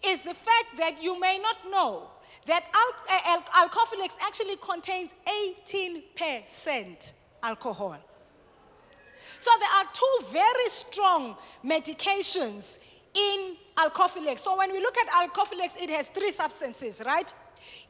is 0.04 0.22
the 0.22 0.34
fact 0.34 0.76
that 0.78 1.02
you 1.02 1.18
may 1.20 1.38
not 1.38 1.56
know 1.70 2.08
that 2.46 2.64
al- 2.74 3.14
eh, 3.14 3.20
al- 3.26 3.68
Alcophyllex 3.68 4.16
actually 4.20 4.56
contains 4.56 5.14
18% 5.26 7.12
alcohol. 7.42 7.96
So 9.38 9.50
there 9.60 9.68
are 9.68 9.84
two 9.92 10.18
very 10.32 10.68
strong 10.68 11.36
medications 11.64 12.78
in 13.14 13.56
Alcophyllex. 13.76 14.40
So 14.40 14.56
when 14.56 14.72
we 14.72 14.80
look 14.80 14.96
at 14.98 15.06
Alcophyllex, 15.08 15.80
it 15.80 15.90
has 15.90 16.08
three 16.08 16.30
substances, 16.30 17.02
right? 17.06 17.32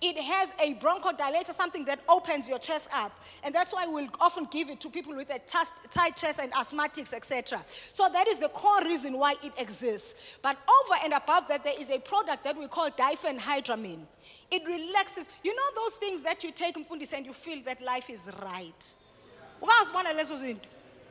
It 0.00 0.18
has 0.18 0.54
a 0.60 0.74
bronchodilator, 0.74 1.52
something 1.52 1.84
that 1.86 2.00
opens 2.08 2.48
your 2.48 2.58
chest 2.58 2.88
up. 2.92 3.18
And 3.44 3.54
that's 3.54 3.72
why 3.72 3.86
we'll 3.86 4.08
often 4.20 4.46
give 4.50 4.68
it 4.70 4.80
to 4.80 4.88
people 4.88 5.14
with 5.14 5.30
a 5.30 5.38
tight 5.38 6.16
chest 6.16 6.40
and 6.42 6.52
asthmatics, 6.52 7.12
etc. 7.12 7.62
So 7.92 8.08
that 8.12 8.28
is 8.28 8.38
the 8.38 8.48
core 8.48 8.82
reason 8.84 9.18
why 9.18 9.34
it 9.42 9.52
exists. 9.58 10.38
But 10.42 10.56
over 10.56 10.94
and 11.04 11.12
above 11.12 11.48
that, 11.48 11.64
there 11.64 11.78
is 11.78 11.90
a 11.90 11.98
product 11.98 12.44
that 12.44 12.56
we 12.56 12.68
call 12.68 12.90
diphenhydramine. 12.90 14.06
It 14.50 14.66
relaxes. 14.66 15.28
You 15.44 15.54
know 15.54 15.62
those 15.74 15.94
things 15.94 16.22
that 16.22 16.42
you 16.44 16.52
take 16.52 16.76
and 16.76 17.26
you 17.26 17.32
feel 17.32 17.62
that 17.64 17.80
life 17.80 18.10
is 18.10 18.30
right. 18.42 18.94
Ukazibona 19.62 20.14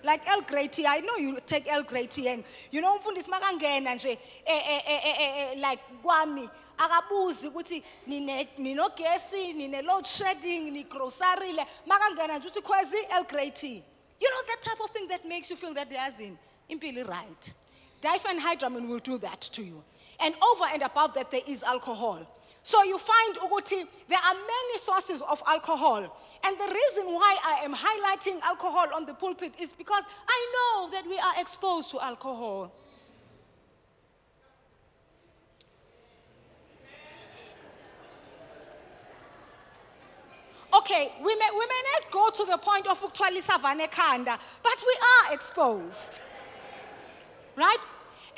like 0.08 0.48
Grey 0.48 0.70
tea. 0.70 0.86
I 0.88 1.02
know 1.02 1.18
you 1.18 1.38
take 1.46 1.68
Earl 1.72 1.84
Grey 1.84 2.08
tea 2.08 2.30
and 2.30 2.44
you 2.72 2.82
know 2.82 2.98
umfundisi 2.98 3.30
makangena 3.30 3.96
nje 3.96 4.18
eh, 4.46 4.82
eh, 4.88 5.04
eh, 5.06 5.56
like 5.58 5.82
kwami 6.04 6.50
akabuzi 6.78 7.48
ukuthi 7.48 7.84
nine 8.08 8.48
ninogesi 8.58 9.54
nine 9.54 9.82
load 9.82 10.06
shedding 10.06 10.72
nigrocerile 10.72 11.66
makangena 11.86 12.40
nje 12.40 12.48
uthi 12.48 12.62
khwezi 12.62 12.98
Earl 13.12 13.26
Grey 13.26 13.52
tea. 13.52 13.84
You 14.20 14.30
know 14.30 14.42
that 14.48 14.62
type 14.62 14.84
of 14.84 14.90
thing 14.92 15.08
that 15.10 15.26
makes 15.26 15.50
you 15.50 15.58
feel 15.58 15.74
that 15.74 15.90
there's 15.90 16.20
in 16.20 16.38
impili 16.70 17.04
right. 17.08 17.54
Diphenhydramine 18.02 18.88
will 18.88 19.00
do 19.00 19.18
that 19.18 19.42
to 19.42 19.64
you. 19.64 19.84
And 20.20 20.36
over 20.42 20.66
and 20.74 20.84
above 20.84 21.14
that, 21.16 21.32
there 21.32 21.42
is 21.48 21.64
alcohol. 21.64 22.26
So 22.68 22.84
you 22.84 22.98
find 22.98 23.34
Uguti, 23.38 23.88
there 24.10 24.20
are 24.20 24.34
many 24.34 24.78
sources 24.78 25.22
of 25.22 25.42
alcohol. 25.48 26.04
And 26.44 26.58
the 26.60 26.66
reason 26.66 27.06
why 27.06 27.38
I 27.42 27.64
am 27.64 27.74
highlighting 27.74 28.42
alcohol 28.42 28.88
on 28.94 29.06
the 29.06 29.14
pulpit 29.14 29.54
is 29.58 29.72
because 29.72 30.04
I 30.28 30.52
know 30.56 30.90
that 30.92 31.08
we 31.08 31.18
are 31.18 31.40
exposed 31.40 31.92
to 31.92 32.02
alcohol. 32.02 32.74
Okay, 40.74 41.14
we 41.24 41.36
may, 41.36 41.50
we 41.54 41.66
may 41.66 41.84
not 41.94 42.12
go 42.12 42.30
to 42.32 42.52
the 42.52 42.58
point 42.58 42.86
of 42.88 43.00
ukutwalisa 43.02 43.62
vanekanda, 43.62 44.38
but 44.62 44.84
we 44.86 44.98
are 45.16 45.34
exposed. 45.34 46.20
Right? 47.56 47.78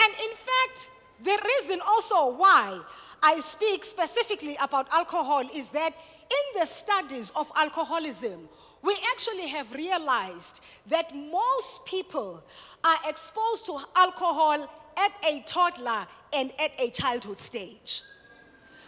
And 0.03 0.13
in 0.13 0.35
fact, 0.35 0.91
the 1.23 1.37
reason 1.43 1.81
also 1.81 2.29
why 2.37 2.79
I 3.21 3.39
speak 3.39 3.83
specifically 3.83 4.57
about 4.61 4.87
alcohol 4.91 5.43
is 5.53 5.69
that 5.71 5.93
in 6.29 6.59
the 6.59 6.65
studies 6.65 7.31
of 7.35 7.51
alcoholism, 7.55 8.47
we 8.81 8.95
actually 9.11 9.47
have 9.47 9.73
realized 9.73 10.61
that 10.87 11.13
most 11.15 11.85
people 11.85 12.41
are 12.83 12.97
exposed 13.07 13.65
to 13.65 13.77
alcohol 13.95 14.69
at 14.95 15.11
a 15.27 15.41
toddler 15.45 16.07
and 16.31 16.53
at 16.59 16.71
a 16.79 16.89
childhood 16.89 17.37
stage. 17.37 18.03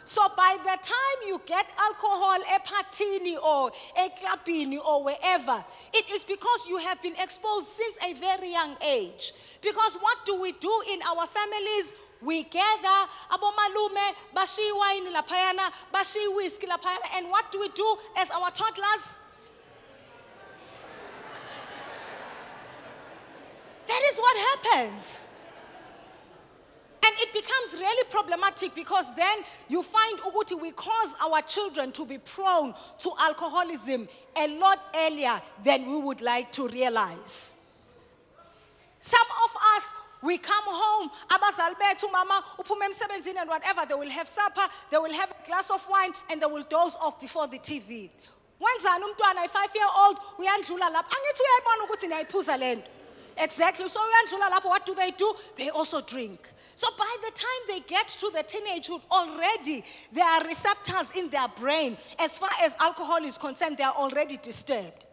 So 0.03 0.27
by 0.35 0.57
the 0.63 0.77
time 0.81 1.27
you 1.27 1.41
get 1.45 1.67
alcohol 1.77 2.39
a 2.41 2.59
patini 2.59 3.41
or 3.41 3.71
a 3.97 4.09
clubini 4.09 4.83
or 4.83 5.03
wherever, 5.03 5.63
it 5.93 6.11
is 6.11 6.23
because 6.23 6.67
you 6.67 6.77
have 6.77 7.01
been 7.01 7.15
exposed 7.19 7.67
since 7.67 7.97
a 8.03 8.13
very 8.13 8.51
young 8.51 8.75
age. 8.81 9.33
Because 9.61 9.95
what 9.95 10.17
do 10.25 10.41
we 10.41 10.53
do 10.53 10.83
in 10.91 10.99
our 11.03 11.27
families? 11.27 11.93
We 12.21 12.43
gather 12.43 13.09
abomalume 13.31 14.15
bashiya 14.35 14.69
iwayini 14.69 15.09
laphayana 15.09 15.71
bashiya 15.93 16.27
iwhiskey 16.27 16.67
laphayana 16.67 17.15
and 17.15 17.29
what 17.29 17.51
do 17.51 17.59
we 17.59 17.69
do 17.69 17.97
as 18.17 18.29
our 18.31 18.51
toddlers? 18.51 19.15
That 23.87 24.01
is 24.09 24.17
what 24.19 24.37
happens. 24.37 25.25
And 27.03 27.15
it 27.19 27.33
becomes 27.33 27.81
really 27.81 28.03
problematic 28.09 28.75
because 28.75 29.13
then 29.15 29.39
you 29.67 29.81
find 29.81 30.19
Uguti, 30.19 30.59
we 30.61 30.71
cause 30.71 31.15
our 31.21 31.41
children 31.41 31.91
to 31.93 32.05
be 32.05 32.19
prone 32.19 32.75
to 32.99 33.11
alcoholism 33.19 34.07
a 34.35 34.47
lot 34.59 34.79
earlier 34.95 35.41
than 35.63 35.87
we 35.87 35.97
would 35.97 36.21
like 36.21 36.51
to 36.53 36.67
realize. 36.67 37.57
Some 39.01 39.27
of 39.43 39.61
us 39.75 39.93
we 40.21 40.37
come 40.37 40.63
home, 40.65 41.09
abazali 41.29 41.75
bethu 41.75 42.11
mama 42.11 42.43
uphume 42.57 42.87
emsebenzini 42.87 43.37
and 43.41 43.49
whatever, 43.49 43.85
they 43.87 43.95
will 43.95 44.09
have 44.09 44.27
supper, 44.27 44.67
they 44.89 44.97
will 44.97 45.13
have 45.13 45.31
a 45.31 45.47
glass 45.47 45.71
of 45.71 45.87
wine 45.89 46.11
and 46.29 46.41
they 46.41 46.45
will 46.45 46.63
doze 46.63 46.95
off 47.01 47.19
before 47.19 47.47
the 47.47 47.57
TV. 47.57 48.09
Wenzani 48.61 49.03
umntwana 49.03 49.41
i-5 49.41 49.75
year 49.75 49.87
old 49.97 50.17
uyandlula 50.37 50.89
lapho. 50.89 51.09
Angithi 51.09 51.41
uyayibona 51.41 51.83
ukuthi 51.87 52.07
niyayiphuza 52.07 52.57
lento. 52.57 52.89
Exactly. 53.37 53.87
So 53.87 53.99
uyandlula 53.99 54.49
lapho 54.51 54.65
what 54.65 54.85
do 54.85 54.93
they 54.93 55.11
do? 55.11 55.33
They 55.55 55.69
also 55.69 56.01
drink. 56.01 56.47
So 56.75 56.87
by 56.97 57.15
the 57.23 57.31
time 57.31 57.61
they 57.67 57.79
get 57.79 58.07
to 58.07 58.29
the 58.29 58.43
teenagehood 58.43 59.01
already 59.11 59.83
there 60.13 60.25
are 60.25 60.43
receptors 60.45 61.11
in 61.15 61.29
their 61.29 61.47
brain 61.47 61.97
as 62.19 62.37
far 62.37 62.51
as 62.61 62.75
alcohol 62.79 63.23
is 63.23 63.37
concerned 63.37 63.77
they 63.77 63.83
are 63.83 63.95
already 63.95 64.37
disturbed. 64.37 65.05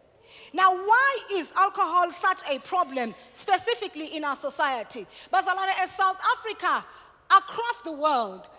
Now, 0.53 0.73
why 0.73 1.17
is 1.33 1.53
alcohol 1.55 2.09
such 2.11 2.41
a 2.49 2.59
problem, 2.59 3.13
specifically 3.33 4.15
in 4.15 4.23
our 4.23 4.35
society? 4.35 5.05
Bazalwane, 5.31 5.73
as 5.79 5.91
South 5.91 6.19
Africa, 6.37 6.85
across 7.29 7.81
the 7.83 7.91
world, 7.91 8.49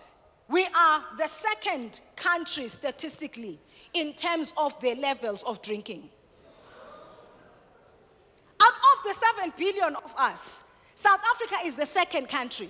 we 0.47 0.65
are 0.75 1.03
the 1.17 1.27
second 1.27 2.01
country 2.15 2.67
statistically 2.67 3.59
in 3.93 4.13
terms 4.13 4.53
of 4.57 4.79
the 4.81 4.95
levels 4.95 5.43
of 5.43 5.61
drinking. 5.61 6.09
Out 8.61 8.73
of 8.73 9.03
the 9.03 9.13
7 9.13 9.53
billion 9.57 9.95
of 9.95 10.13
us, 10.17 10.65
South 10.93 11.21
Africa 11.33 11.55
is 11.65 11.75
the 11.75 11.85
second 11.85 12.27
country. 12.27 12.69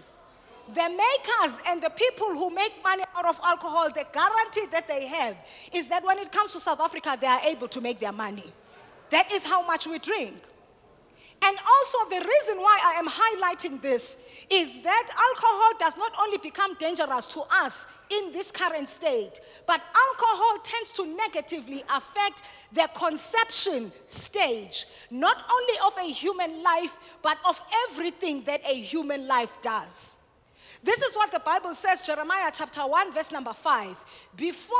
The 0.73 0.89
makers 0.89 1.59
and 1.67 1.81
the 1.81 1.89
people 1.89 2.29
who 2.29 2.49
make 2.49 2.71
money 2.83 3.03
out 3.15 3.25
of 3.25 3.39
alcohol, 3.43 3.89
the 3.89 4.05
guarantee 4.13 4.67
that 4.71 4.87
they 4.87 5.07
have 5.07 5.35
is 5.73 5.87
that 5.87 6.05
when 6.05 6.17
it 6.19 6.31
comes 6.31 6.53
to 6.53 6.59
South 6.59 6.79
Africa, 6.79 7.17
they 7.19 7.27
are 7.27 7.41
able 7.43 7.67
to 7.67 7.81
make 7.81 7.99
their 7.99 8.13
money. 8.13 8.53
That 9.11 9.31
is 9.31 9.45
how 9.45 9.65
much 9.65 9.87
we 9.87 9.99
drink. 9.99 10.33
And 11.43 11.57
also, 11.57 12.09
the 12.09 12.27
reason 12.27 12.57
why 12.57 12.79
I 12.85 12.99
am 12.99 13.07
highlighting 13.07 13.81
this 13.81 14.45
is 14.49 14.79
that 14.81 15.07
alcohol 15.09 15.71
does 15.79 15.97
not 15.97 16.11
only 16.21 16.37
become 16.37 16.75
dangerous 16.75 17.25
to 17.27 17.41
us 17.51 17.87
in 18.11 18.31
this 18.31 18.51
current 18.51 18.87
state, 18.87 19.39
but 19.65 19.81
alcohol 19.81 20.59
tends 20.63 20.91
to 20.93 21.05
negatively 21.07 21.83
affect 21.89 22.43
the 22.73 22.87
conception 22.93 23.91
stage, 24.05 24.85
not 25.09 25.43
only 25.51 25.73
of 25.83 25.97
a 25.97 26.13
human 26.13 26.61
life, 26.61 27.17
but 27.23 27.39
of 27.49 27.59
everything 27.89 28.43
that 28.43 28.61
a 28.67 28.75
human 28.75 29.27
life 29.27 29.59
does. 29.63 30.17
This 30.83 31.01
is 31.01 31.15
what 31.15 31.31
the 31.31 31.39
Bible 31.39 31.73
says, 31.73 32.03
Jeremiah 32.03 32.51
chapter 32.53 32.81
1, 32.81 33.13
verse 33.13 33.31
number 33.31 33.53
5. 33.53 34.29
Before 34.35 34.77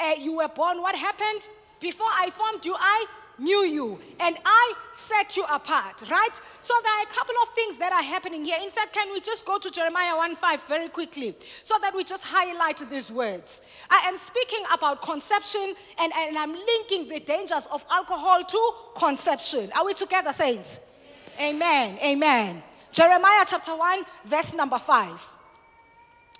uh, 0.00 0.12
you 0.18 0.36
were 0.36 0.48
born, 0.48 0.80
what 0.80 0.96
happened? 0.96 1.46
Before 1.78 2.08
I 2.10 2.30
formed 2.30 2.64
you, 2.64 2.74
I 2.78 3.04
knew 3.38 3.64
you 3.64 3.98
and 4.20 4.36
I 4.44 4.74
set 4.92 5.36
you 5.36 5.44
apart, 5.44 6.02
right? 6.10 6.40
So 6.60 6.74
there 6.82 6.92
are 6.92 7.02
a 7.02 7.06
couple 7.06 7.34
of 7.42 7.48
things 7.50 7.78
that 7.78 7.92
are 7.92 8.02
happening 8.02 8.44
here. 8.44 8.58
In 8.62 8.70
fact, 8.70 8.92
can 8.92 9.12
we 9.12 9.20
just 9.20 9.44
go 9.44 9.58
to 9.58 9.70
Jeremiah 9.70 10.16
1 10.16 10.36
5 10.36 10.64
very 10.64 10.88
quickly 10.88 11.36
so 11.62 11.76
that 11.80 11.94
we 11.94 12.04
just 12.04 12.24
highlight 12.26 12.82
these 12.90 13.10
words? 13.10 13.62
I 13.90 14.04
am 14.06 14.16
speaking 14.16 14.64
about 14.72 15.02
conception 15.02 15.74
and, 15.98 16.12
and 16.16 16.36
I'm 16.36 16.52
linking 16.52 17.08
the 17.08 17.20
dangers 17.20 17.66
of 17.72 17.84
alcohol 17.90 18.44
to 18.44 18.72
conception. 18.94 19.70
Are 19.76 19.84
we 19.84 19.94
together, 19.94 20.32
saints? 20.32 20.80
Amen. 21.40 21.98
Amen. 22.02 22.62
Jeremiah 22.92 23.44
chapter 23.46 23.74
1, 23.74 24.02
verse 24.24 24.54
number 24.54 24.78
5. 24.78 25.33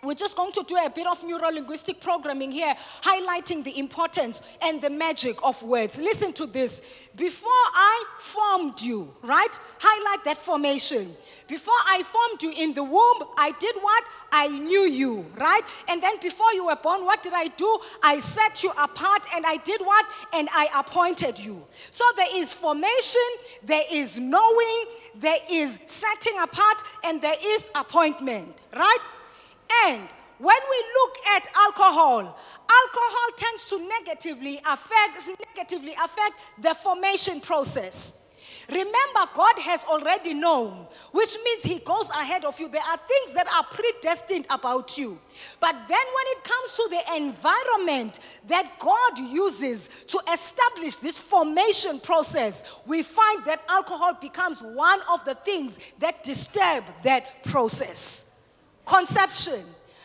We're 0.04 0.14
just 0.14 0.36
going 0.36 0.52
to 0.52 0.64
do 0.66 0.76
a 0.76 0.90
bit 0.90 1.06
of 1.06 1.22
neuro 1.24 1.50
linguistic 1.50 2.00
programming 2.00 2.50
here, 2.50 2.74
highlighting 3.02 3.64
the 3.64 3.78
importance 3.78 4.42
and 4.62 4.80
the 4.80 4.90
magic 4.90 5.36
of 5.42 5.62
words. 5.62 5.98
Listen 5.98 6.32
to 6.34 6.46
this. 6.46 7.08
Before 7.16 7.50
I 7.50 8.04
formed 8.18 8.80
you, 8.80 9.14
right? 9.22 9.58
Highlight 9.78 10.24
that 10.24 10.36
formation. 10.36 11.14
Before 11.46 11.74
I 11.88 12.02
formed 12.02 12.42
you 12.42 12.52
in 12.56 12.74
the 12.74 12.82
womb, 12.82 13.28
I 13.36 13.52
did 13.58 13.76
what? 13.80 14.04
I 14.32 14.48
knew 14.48 14.80
you, 14.80 15.26
right? 15.36 15.62
And 15.88 16.02
then 16.02 16.14
before 16.20 16.52
you 16.52 16.66
were 16.66 16.76
born, 16.76 17.04
what 17.04 17.22
did 17.22 17.34
I 17.34 17.48
do? 17.48 17.78
I 18.02 18.18
set 18.18 18.62
you 18.62 18.70
apart 18.78 19.26
and 19.34 19.44
I 19.46 19.58
did 19.58 19.80
what? 19.80 20.06
And 20.32 20.48
I 20.52 20.68
appointed 20.76 21.38
you. 21.38 21.62
So 21.90 22.04
there 22.16 22.34
is 22.34 22.52
formation, 22.52 23.20
there 23.62 23.84
is 23.92 24.18
knowing, 24.18 24.84
there 25.14 25.38
is 25.50 25.78
setting 25.86 26.38
apart, 26.40 26.82
and 27.04 27.20
there 27.20 27.36
is 27.42 27.70
appointment, 27.74 28.62
right? 28.74 28.98
And 29.86 30.08
when 30.38 30.60
we 30.70 30.84
look 30.94 31.16
at 31.36 31.48
alcohol, 31.54 32.20
alcohol 32.20 33.28
tends 33.36 33.64
to 33.66 33.88
negatively 33.88 34.60
affect, 34.66 35.30
negatively 35.54 35.92
affect 35.92 36.34
the 36.60 36.74
formation 36.74 37.40
process. 37.40 38.20
Remember, 38.68 39.28
God 39.34 39.58
has 39.58 39.84
already 39.84 40.34
known, 40.34 40.86
which 41.12 41.36
means 41.44 41.62
He 41.62 41.78
goes 41.78 42.10
ahead 42.10 42.44
of 42.44 42.58
you. 42.58 42.68
There 42.68 42.82
are 42.82 42.96
things 42.96 43.34
that 43.34 43.46
are 43.54 43.64
predestined 43.64 44.46
about 44.50 44.96
you. 44.96 45.18
But 45.60 45.74
then, 45.88 45.88
when 45.88 46.26
it 46.28 46.44
comes 46.44 46.72
to 46.76 46.88
the 46.90 47.16
environment 47.16 48.20
that 48.48 48.78
God 48.78 49.18
uses 49.18 49.88
to 50.08 50.20
establish 50.32 50.96
this 50.96 51.18
formation 51.20 52.00
process, 52.00 52.80
we 52.86 53.02
find 53.02 53.44
that 53.44 53.62
alcohol 53.68 54.14
becomes 54.20 54.62
one 54.62 55.00
of 55.12 55.24
the 55.24 55.34
things 55.34 55.92
that 55.98 56.22
disturb 56.22 56.84
that 57.02 57.44
process. 57.44 58.33
Conception. 58.84 59.64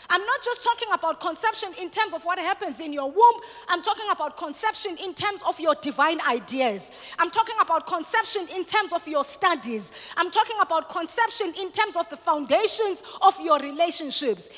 I'm 0.10 0.26
not 0.26 0.42
just 0.44 0.64
talking 0.64 0.88
about 0.92 1.20
conception 1.20 1.70
in 1.80 1.90
terms 1.90 2.14
of 2.14 2.26
what 2.26 2.40
happens 2.40 2.80
in 2.80 2.92
your 2.94 3.12
womb. 3.12 3.42
I'm 3.68 3.82
talking 3.82 4.08
about 4.12 4.38
conception 4.38 4.98
in 5.04 5.14
terms 5.14 5.44
of 5.48 5.60
your 5.60 5.76
divine 5.76 6.20
ideas. 6.28 6.92
I'm 7.20 7.30
talking 7.30 7.56
about 7.62 7.86
conception 7.86 8.48
in 8.56 8.66
terms 8.66 8.92
of 8.92 9.08
your 9.08 9.24
studies. 9.24 9.92
I'm 10.18 10.32
talking 10.32 10.58
about 10.62 10.90
conception 10.90 11.54
in 11.60 11.72
terms 11.72 11.96
of 11.96 12.10
the 12.10 12.18
foundations 12.18 13.04
of 13.22 13.40
your 13.40 13.60
relationships. 13.60 14.50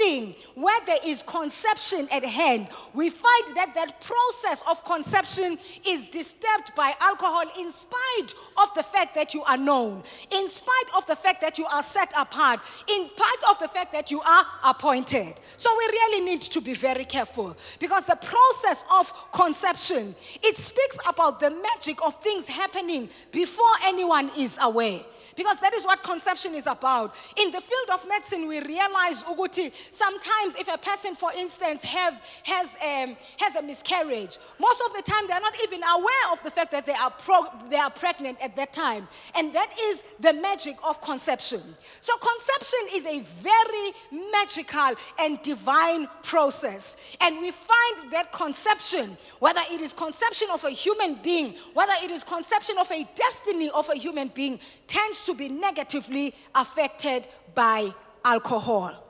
Anything 0.00 0.34
where 0.54 0.80
there 0.86 0.98
is 1.04 1.22
conception 1.22 2.08
at 2.10 2.24
hand, 2.24 2.68
we 2.94 3.10
find 3.10 3.48
that 3.54 3.74
that 3.74 4.00
process 4.00 4.64
of 4.68 4.84
conception 4.84 5.58
is 5.86 6.08
disturbed 6.08 6.74
by 6.74 6.94
alcohol 7.00 7.44
in 7.58 7.70
spite 7.70 8.34
of 8.56 8.74
the 8.74 8.82
fact 8.82 9.14
that 9.14 9.34
you 9.34 9.42
are 9.44 9.56
known, 9.56 10.02
in 10.32 10.48
spite 10.48 10.94
of 10.96 11.06
the 11.06 11.14
fact 11.14 11.40
that 11.42 11.58
you 11.58 11.66
are 11.66 11.82
set 11.82 12.12
apart, 12.16 12.60
in 12.88 13.08
spite 13.08 13.50
of 13.50 13.58
the 13.60 13.68
fact 13.68 13.92
that 13.92 14.10
you 14.10 14.20
are 14.20 14.46
appointed. 14.64 15.34
So 15.56 15.70
we 15.78 15.84
really 15.86 16.24
need 16.24 16.42
to 16.42 16.60
be 16.60 16.74
very 16.74 17.04
careful 17.04 17.56
because 17.78 18.04
the 18.04 18.16
process 18.16 18.84
of 18.90 19.32
conception, 19.32 20.14
it 20.42 20.56
speaks 20.56 20.98
about 21.06 21.40
the 21.40 21.50
magic 21.50 22.04
of 22.04 22.20
things 22.22 22.48
happening 22.48 23.08
before 23.30 23.70
anyone 23.84 24.30
is 24.36 24.58
aware. 24.60 25.00
Because 25.36 25.60
that 25.60 25.72
is 25.72 25.86
what 25.86 26.02
conception 26.02 26.56
is 26.56 26.66
about. 26.66 27.14
In 27.40 27.52
the 27.52 27.60
field 27.60 27.90
of 27.92 28.08
medicine, 28.08 28.48
we 28.48 28.58
realize, 28.60 29.22
Uguti, 29.22 29.72
sometimes 29.72 30.56
if 30.56 30.66
a 30.66 30.76
person, 30.76 31.14
for 31.14 31.30
instance, 31.32 31.84
have, 31.84 32.20
has, 32.42 32.76
um, 32.84 33.16
has 33.38 33.54
a 33.54 33.62
miscarriage, 33.62 34.36
most 34.58 34.82
of 34.84 34.96
the 34.96 35.02
time 35.02 35.28
they're 35.28 35.40
not 35.40 35.54
even 35.62 35.80
aware 35.84 36.32
of 36.32 36.42
the 36.42 36.50
fact 36.50 36.72
that 36.72 36.86
they 36.86 36.94
are, 36.94 37.12
pro- 37.12 37.52
they 37.70 37.76
are 37.76 37.90
pregnant 37.90 38.36
at 38.42 38.56
that 38.56 38.72
time. 38.72 39.06
And 39.36 39.54
that 39.54 39.70
is 39.80 40.02
the 40.18 40.32
magic 40.32 40.76
of 40.82 41.00
conception. 41.00 41.60
So, 42.00 42.14
conception 42.16 42.80
is 42.94 43.06
a 43.06 43.20
very 43.20 43.92
magical 44.38 44.94
and 45.20 45.40
divine 45.42 46.08
process. 46.22 46.96
And 47.20 47.40
we 47.40 47.50
find 47.50 48.12
that 48.12 48.32
conception, 48.32 49.16
whether 49.38 49.60
it 49.70 49.80
is 49.80 49.92
conception 49.92 50.48
of 50.52 50.64
a 50.64 50.70
human 50.70 51.16
being, 51.22 51.54
whether 51.74 51.92
it 52.02 52.10
is 52.10 52.24
conception 52.24 52.76
of 52.78 52.90
a 52.90 53.08
destiny 53.14 53.70
of 53.70 53.88
a 53.88 53.94
human 53.94 54.28
being, 54.28 54.60
tends 54.86 55.24
to 55.26 55.34
be 55.34 55.48
negatively 55.48 56.34
affected 56.54 57.28
by 57.54 57.92
alcohol. 58.24 59.04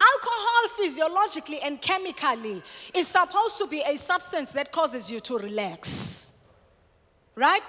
Alcohol, 0.00 0.68
physiologically 0.76 1.60
and 1.60 1.80
chemically, 1.80 2.62
is 2.94 3.06
supposed 3.06 3.58
to 3.58 3.66
be 3.66 3.80
a 3.86 3.96
substance 3.96 4.52
that 4.52 4.72
causes 4.72 5.10
you 5.10 5.20
to 5.20 5.38
relax. 5.38 6.32
Right? 7.36 7.62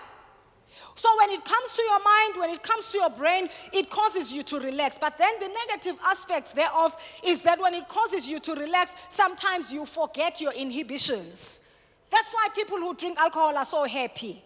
So, 1.00 1.08
when 1.18 1.30
it 1.30 1.46
comes 1.46 1.72
to 1.72 1.82
your 1.82 2.04
mind, 2.04 2.36
when 2.36 2.50
it 2.50 2.62
comes 2.62 2.92
to 2.92 2.98
your 2.98 3.10
brain, 3.10 3.48
it 3.72 3.90
causes 3.90 4.34
you 4.34 4.44
to 4.44 4.60
relax. 4.60 4.98
But 4.98 5.18
then 5.18 5.32
the 5.40 5.48
negative 5.48 5.96
aspects 6.06 6.52
thereof 6.52 6.94
is 7.24 7.42
that 7.44 7.58
when 7.58 7.74
it 7.74 7.88
causes 7.88 8.28
you 8.28 8.38
to 8.40 8.54
relax, 8.54 8.98
sometimes 9.08 9.72
you 9.72 9.86
forget 9.86 10.42
your 10.42 10.52
inhibitions. 10.52 11.70
That's 12.10 12.34
why 12.34 12.50
people 12.54 12.80
who 12.80 12.94
drink 12.96 13.18
alcohol 13.18 13.56
are 13.56 13.64
so 13.64 13.86
happy. 13.86 14.44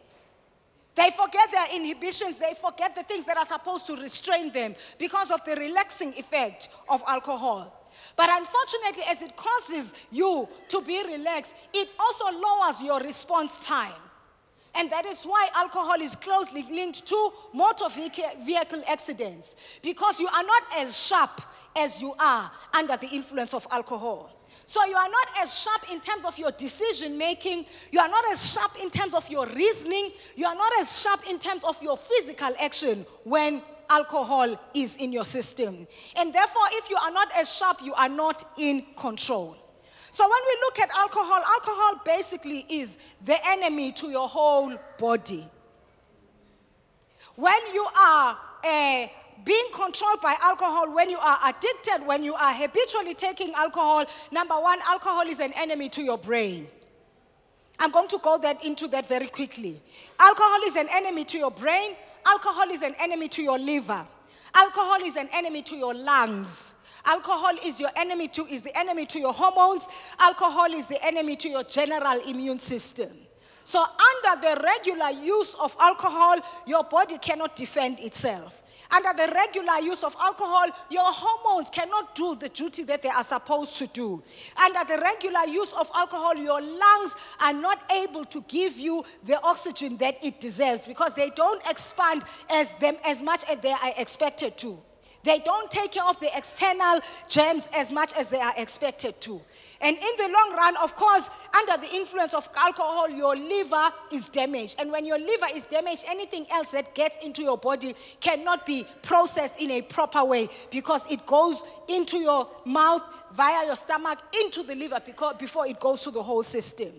They 0.93 1.09
forget 1.09 1.49
their 1.49 1.75
inhibitions, 1.75 2.37
they 2.37 2.53
forget 2.53 2.95
the 2.95 3.01
things 3.01 3.25
that 3.25 3.35
are 3.35 3.45
supposed 3.45 3.87
to 3.87 3.95
restrain 3.95 4.51
them 4.51 4.75
because 4.99 5.31
of 5.31 5.43
the 5.45 5.55
relaxing 5.55 6.09
effect 6.09 6.69
of 6.87 7.03
alcohol. 7.07 7.89
But 8.15 8.29
unfortunately, 8.31 9.05
as 9.09 9.23
it 9.23 9.35
causes 9.35 9.95
you 10.11 10.47
to 10.67 10.81
be 10.81 11.01
relaxed, 11.01 11.55
it 11.73 11.89
also 11.97 12.25
lowers 12.25 12.83
your 12.83 12.99
response 12.99 13.65
time. 13.65 14.02
And 14.75 14.89
that 14.91 15.05
is 15.05 15.23
why 15.23 15.49
alcohol 15.53 16.01
is 16.01 16.15
closely 16.15 16.65
linked 16.71 17.05
to 17.07 17.31
motor 17.53 17.85
vehicle 17.89 18.83
accidents 18.87 19.55
because 19.83 20.19
you 20.19 20.27
are 20.27 20.43
not 20.43 20.63
as 20.77 20.97
sharp 20.97 21.41
as 21.75 22.01
you 22.01 22.13
are 22.19 22.51
under 22.73 22.97
the 22.97 23.07
influence 23.07 23.53
of 23.53 23.67
alcohol. 23.71 24.31
So 24.65 24.83
you 24.85 24.95
are 24.95 25.09
not 25.09 25.27
as 25.41 25.59
sharp 25.59 25.91
in 25.91 25.99
terms 25.99 26.25
of 26.25 26.37
your 26.37 26.51
decision 26.51 27.17
making. 27.17 27.65
You 27.91 27.99
are 27.99 28.07
not 28.07 28.23
as 28.31 28.53
sharp 28.53 28.81
in 28.81 28.89
terms 28.89 29.13
of 29.13 29.29
your 29.29 29.45
reasoning. 29.47 30.11
You 30.35 30.45
are 30.47 30.55
not 30.55 30.71
as 30.79 31.01
sharp 31.01 31.29
in 31.29 31.37
terms 31.39 31.63
of 31.63 31.81
your 31.81 31.97
physical 31.97 32.53
action 32.59 33.05
when 33.23 33.61
alcohol 33.89 34.59
is 34.73 34.95
in 34.97 35.11
your 35.11 35.25
system. 35.25 35.87
And 36.15 36.33
therefore, 36.33 36.63
if 36.71 36.89
you 36.89 36.97
are 36.97 37.11
not 37.11 37.29
as 37.35 37.53
sharp, 37.53 37.81
you 37.83 37.93
are 37.93 38.09
not 38.09 38.43
in 38.57 38.85
control. 38.95 39.57
So 40.13 40.23
when 40.29 40.39
we 40.45 40.57
look 40.61 40.79
at 40.79 40.95
alcohol, 40.95 41.41
alcohol 41.43 42.01
basically 42.05 42.67
is 42.69 42.99
the 43.25 43.35
enemy 43.47 43.91
to 43.93 44.11
your 44.11 44.27
whole 44.27 44.77
body. 44.99 45.43
When 47.35 47.57
you 47.73 47.87
are 47.99 48.37
a 48.63 49.11
being 49.43 49.65
controlled 49.73 50.21
by 50.21 50.35
alcohol, 50.39 50.93
when 50.93 51.09
you 51.09 51.17
are 51.17 51.39
addicted, 51.43 52.05
when 52.05 52.23
you 52.23 52.35
are 52.35 52.53
habitually 52.53 53.15
taking 53.15 53.55
alcohol, 53.55 54.05
number 54.31 54.53
one, 54.53 54.77
alcohol 54.85 55.23
is 55.27 55.39
an 55.39 55.51
enemy 55.53 55.89
to 55.89 56.03
your 56.03 56.19
brain. 56.19 56.67
I'm 57.79 57.89
going 57.89 58.09
to 58.09 58.19
go 58.19 58.37
that 58.37 58.63
into 58.63 58.87
that 58.89 59.07
very 59.07 59.29
quickly. 59.29 59.81
Alcohol 60.19 60.59
is 60.67 60.75
an 60.75 60.89
enemy 60.91 61.25
to 61.25 61.39
your 61.39 61.49
brain. 61.49 61.95
Alcohol 62.23 62.69
is 62.69 62.83
an 62.83 62.93
enemy 62.99 63.29
to 63.29 63.41
your 63.41 63.57
liver. 63.57 64.05
Alcohol 64.53 65.01
is 65.01 65.15
an 65.15 65.27
enemy 65.33 65.63
to 65.63 65.75
your 65.75 65.95
lungs. 65.95 66.75
Alcohol 67.05 67.53
is 67.65 67.79
your 67.79 67.89
enemy 67.95 68.27
to 68.29 68.45
is 68.45 68.61
the 68.61 68.77
enemy 68.77 69.05
to 69.07 69.19
your 69.19 69.33
hormones. 69.33 69.87
Alcohol 70.19 70.73
is 70.73 70.87
the 70.87 71.03
enemy 71.05 71.35
to 71.37 71.49
your 71.49 71.63
general 71.63 72.21
immune 72.21 72.59
system. 72.59 73.09
So 73.65 73.81
under 73.81 74.41
the 74.41 74.61
regular 74.61 75.09
use 75.11 75.55
of 75.55 75.75
alcohol, 75.79 76.37
your 76.67 76.83
body 76.83 77.17
cannot 77.17 77.55
defend 77.55 77.99
itself. 77.99 78.61
Under 78.91 79.13
the 79.13 79.31
regular 79.33 79.79
use 79.79 80.03
of 80.03 80.15
alcohol, 80.19 80.67
your 80.89 81.05
hormones 81.05 81.69
cannot 81.69 82.13
do 82.13 82.35
the 82.35 82.49
duty 82.49 82.83
that 82.83 83.01
they 83.01 83.09
are 83.09 83.23
supposed 83.23 83.77
to 83.77 83.87
do. 83.87 84.21
Under 84.61 84.83
the 84.83 85.01
regular 85.01 85.45
use 85.47 85.73
of 85.73 85.89
alcohol, 85.95 86.35
your 86.35 86.61
lungs 86.61 87.15
are 87.41 87.53
not 87.53 87.89
able 87.91 88.25
to 88.25 88.41
give 88.47 88.77
you 88.77 89.03
the 89.23 89.41
oxygen 89.41 89.97
that 89.97 90.23
it 90.23 90.39
deserves 90.39 90.83
because 90.83 91.13
they 91.13 91.31
don't 91.31 91.65
expand 91.67 92.23
as 92.49 92.73
them 92.75 92.95
as 93.05 93.21
much 93.21 93.43
as 93.49 93.59
they 93.61 93.71
are 93.71 93.93
expected 93.97 94.57
to. 94.57 94.77
They 95.23 95.39
don't 95.39 95.71
take 95.71 95.93
care 95.93 96.05
of 96.05 96.19
the 96.19 96.35
external 96.35 96.99
germs 97.29 97.69
as 97.73 97.91
much 97.91 98.13
as 98.13 98.29
they 98.29 98.39
are 98.39 98.53
expected 98.57 99.19
to. 99.21 99.41
And 99.79 99.97
in 99.97 100.11
the 100.17 100.29
long 100.29 100.55
run, 100.55 100.77
of 100.77 100.95
course, 100.95 101.29
under 101.53 101.85
the 101.85 101.93
influence 101.93 102.33
of 102.33 102.47
alcohol, 102.55 103.09
your 103.09 103.35
liver 103.35 103.89
is 104.13 104.29
damaged. 104.29 104.77
And 104.79 104.91
when 104.91 105.05
your 105.05 105.19
liver 105.19 105.47
is 105.53 105.65
damaged, 105.65 106.05
anything 106.07 106.45
else 106.51 106.71
that 106.71 106.95
gets 106.95 107.17
into 107.17 107.41
your 107.41 107.57
body 107.57 107.93
cannot 108.21 108.65
be 108.65 108.85
processed 109.01 109.59
in 109.59 109.71
a 109.71 109.81
proper 109.81 110.23
way 110.23 110.47
because 110.71 111.09
it 111.11 111.25
goes 111.25 111.63
into 111.89 112.17
your 112.17 112.47
mouth 112.65 113.03
via 113.33 113.65
your 113.65 113.75
stomach 113.75 114.19
into 114.41 114.63
the 114.63 114.75
liver 114.75 115.01
before 115.37 115.67
it 115.67 115.79
goes 115.81 116.01
to 116.01 116.11
the 116.11 116.23
whole 116.23 116.43
system. 116.43 116.91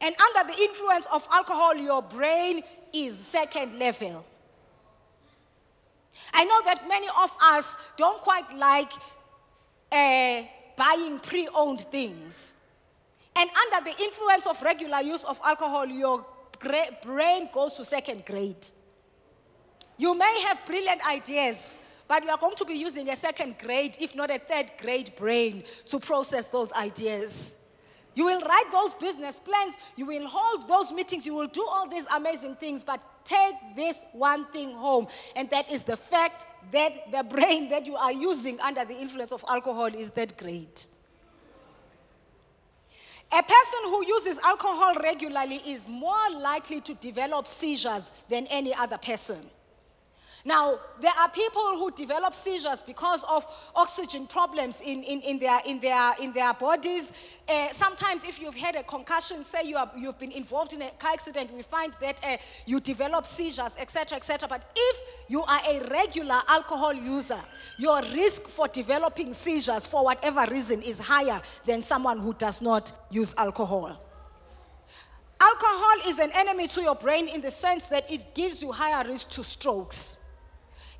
And 0.00 0.14
under 0.20 0.52
the 0.52 0.60
influence 0.60 1.06
of 1.12 1.26
alcohol, 1.30 1.76
your 1.76 2.02
brain 2.02 2.62
is 2.92 3.16
second 3.16 3.78
level. 3.78 4.24
I 6.34 6.44
know 6.44 6.60
that 6.64 6.88
many 6.88 7.06
of 7.08 7.34
us 7.40 7.78
don't 7.96 8.20
quite 8.20 8.52
like 8.56 8.92
uh, 9.92 10.42
buying 10.76 11.20
pre 11.20 11.48
owned 11.54 11.82
things. 11.82 12.56
And 13.36 13.48
under 13.50 13.90
the 13.90 14.02
influence 14.02 14.46
of 14.46 14.60
regular 14.62 15.00
use 15.00 15.24
of 15.24 15.40
alcohol, 15.44 15.86
your 15.86 16.26
brain 17.02 17.48
goes 17.52 17.74
to 17.74 17.84
second 17.84 18.24
grade. 18.26 18.66
You 19.96 20.14
may 20.14 20.40
have 20.48 20.66
brilliant 20.66 21.06
ideas, 21.06 21.80
but 22.08 22.24
you 22.24 22.30
are 22.30 22.38
going 22.38 22.56
to 22.56 22.64
be 22.64 22.74
using 22.74 23.08
a 23.08 23.16
second 23.16 23.56
grade, 23.58 23.96
if 24.00 24.14
not 24.14 24.30
a 24.30 24.38
third 24.38 24.72
grade 24.78 25.12
brain 25.16 25.62
to 25.86 26.00
process 26.00 26.48
those 26.48 26.72
ideas. 26.72 27.58
You 28.14 28.24
will 28.24 28.40
write 28.40 28.70
those 28.70 28.94
business 28.94 29.40
plans, 29.40 29.76
you 29.96 30.06
will 30.06 30.26
hold 30.26 30.68
those 30.68 30.92
meetings, 30.92 31.26
you 31.26 31.34
will 31.34 31.48
do 31.48 31.66
all 31.68 31.88
these 31.88 32.06
amazing 32.14 32.56
things, 32.56 32.84
but 32.84 33.00
take 33.24 33.54
this 33.74 34.04
one 34.12 34.46
thing 34.52 34.72
home, 34.72 35.08
and 35.34 35.50
that 35.50 35.70
is 35.70 35.82
the 35.82 35.96
fact 35.96 36.46
that 36.70 37.10
the 37.10 37.22
brain 37.24 37.68
that 37.70 37.86
you 37.86 37.96
are 37.96 38.12
using 38.12 38.60
under 38.60 38.84
the 38.84 38.96
influence 38.96 39.32
of 39.32 39.44
alcohol 39.48 39.86
is 39.86 40.10
that 40.10 40.36
great. 40.36 40.86
A 43.32 43.42
person 43.42 43.80
who 43.86 44.06
uses 44.06 44.38
alcohol 44.38 44.94
regularly 45.02 45.56
is 45.66 45.88
more 45.88 46.30
likely 46.30 46.80
to 46.82 46.94
develop 46.94 47.48
seizures 47.48 48.12
than 48.28 48.46
any 48.46 48.72
other 48.72 48.98
person. 48.98 49.40
Now, 50.46 50.78
there 51.00 51.12
are 51.18 51.30
people 51.30 51.78
who 51.78 51.90
develop 51.90 52.34
seizures 52.34 52.82
because 52.82 53.24
of 53.24 53.46
oxygen 53.74 54.26
problems 54.26 54.82
in, 54.82 55.02
in, 55.02 55.22
in, 55.22 55.38
their, 55.38 55.58
in, 55.64 55.80
their, 55.80 56.12
in 56.20 56.34
their 56.34 56.52
bodies. 56.52 57.38
Uh, 57.48 57.68
sometimes, 57.70 58.24
if 58.24 58.38
you've 58.38 58.54
had 58.54 58.76
a 58.76 58.82
concussion, 58.82 59.42
say 59.42 59.62
you 59.64 59.78
are, 59.78 59.90
you've 59.96 60.18
been 60.18 60.32
involved 60.32 60.74
in 60.74 60.82
a 60.82 60.90
car 60.90 61.12
accident, 61.12 61.50
we 61.54 61.62
find 61.62 61.94
that 61.98 62.20
uh, 62.22 62.36
you 62.66 62.78
develop 62.78 63.24
seizures, 63.24 63.78
etc., 63.78 64.16
etc. 64.16 64.46
But 64.46 64.70
if 64.76 65.24
you 65.28 65.42
are 65.44 65.60
a 65.66 65.80
regular 65.88 66.42
alcohol 66.46 66.92
user, 66.92 67.40
your 67.78 68.02
risk 68.14 68.46
for 68.46 68.68
developing 68.68 69.32
seizures, 69.32 69.86
for 69.86 70.04
whatever 70.04 70.44
reason, 70.50 70.82
is 70.82 71.00
higher 71.00 71.40
than 71.64 71.80
someone 71.80 72.18
who 72.18 72.34
does 72.34 72.60
not 72.60 72.92
use 73.10 73.34
alcohol. 73.38 73.98
Alcohol 75.40 76.08
is 76.08 76.18
an 76.18 76.30
enemy 76.34 76.68
to 76.68 76.82
your 76.82 76.94
brain 76.94 77.28
in 77.28 77.40
the 77.40 77.50
sense 77.50 77.86
that 77.86 78.10
it 78.10 78.34
gives 78.34 78.62
you 78.62 78.72
higher 78.72 79.08
risk 79.08 79.30
to 79.30 79.42
strokes 79.42 80.18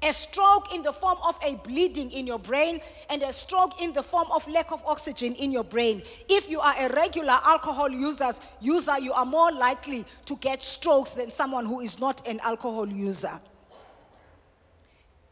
a 0.04 0.12
stroke 0.12 0.74
in 0.74 0.82
the 0.82 0.92
form 0.92 1.18
of 1.26 1.38
a 1.42 1.54
bleeding 1.56 2.10
in 2.12 2.26
your 2.26 2.38
brain, 2.38 2.80
and 3.10 3.22
a 3.22 3.32
stroke 3.32 3.80
in 3.80 3.92
the 3.92 4.02
form 4.02 4.30
of 4.30 4.46
lack 4.48 4.70
of 4.70 4.84
oxygen 4.86 5.34
in 5.34 5.50
your 5.50 5.64
brain. 5.64 6.02
If 6.28 6.50
you 6.50 6.60
are 6.60 6.74
a 6.78 6.88
regular 6.90 7.38
alcohol 7.44 7.90
users, 7.90 8.40
user, 8.60 8.98
you 8.98 9.12
are 9.12 9.24
more 9.24 9.50
likely 9.50 10.04
to 10.26 10.36
get 10.36 10.62
strokes 10.62 11.12
than 11.14 11.30
someone 11.30 11.66
who 11.66 11.80
is 11.80 11.98
not 11.98 12.26
an 12.28 12.40
alcohol 12.40 12.86
user. 12.86 13.40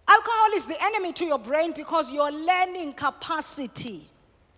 Alcohol 0.09 0.49
is 0.55 0.67
the 0.67 0.83
enemy 0.83 1.13
to 1.15 1.25
your 1.25 1.39
brain 1.39 1.73
because 1.75 2.13
your 2.13 2.31
learning 2.31 2.93
capacity 2.95 4.09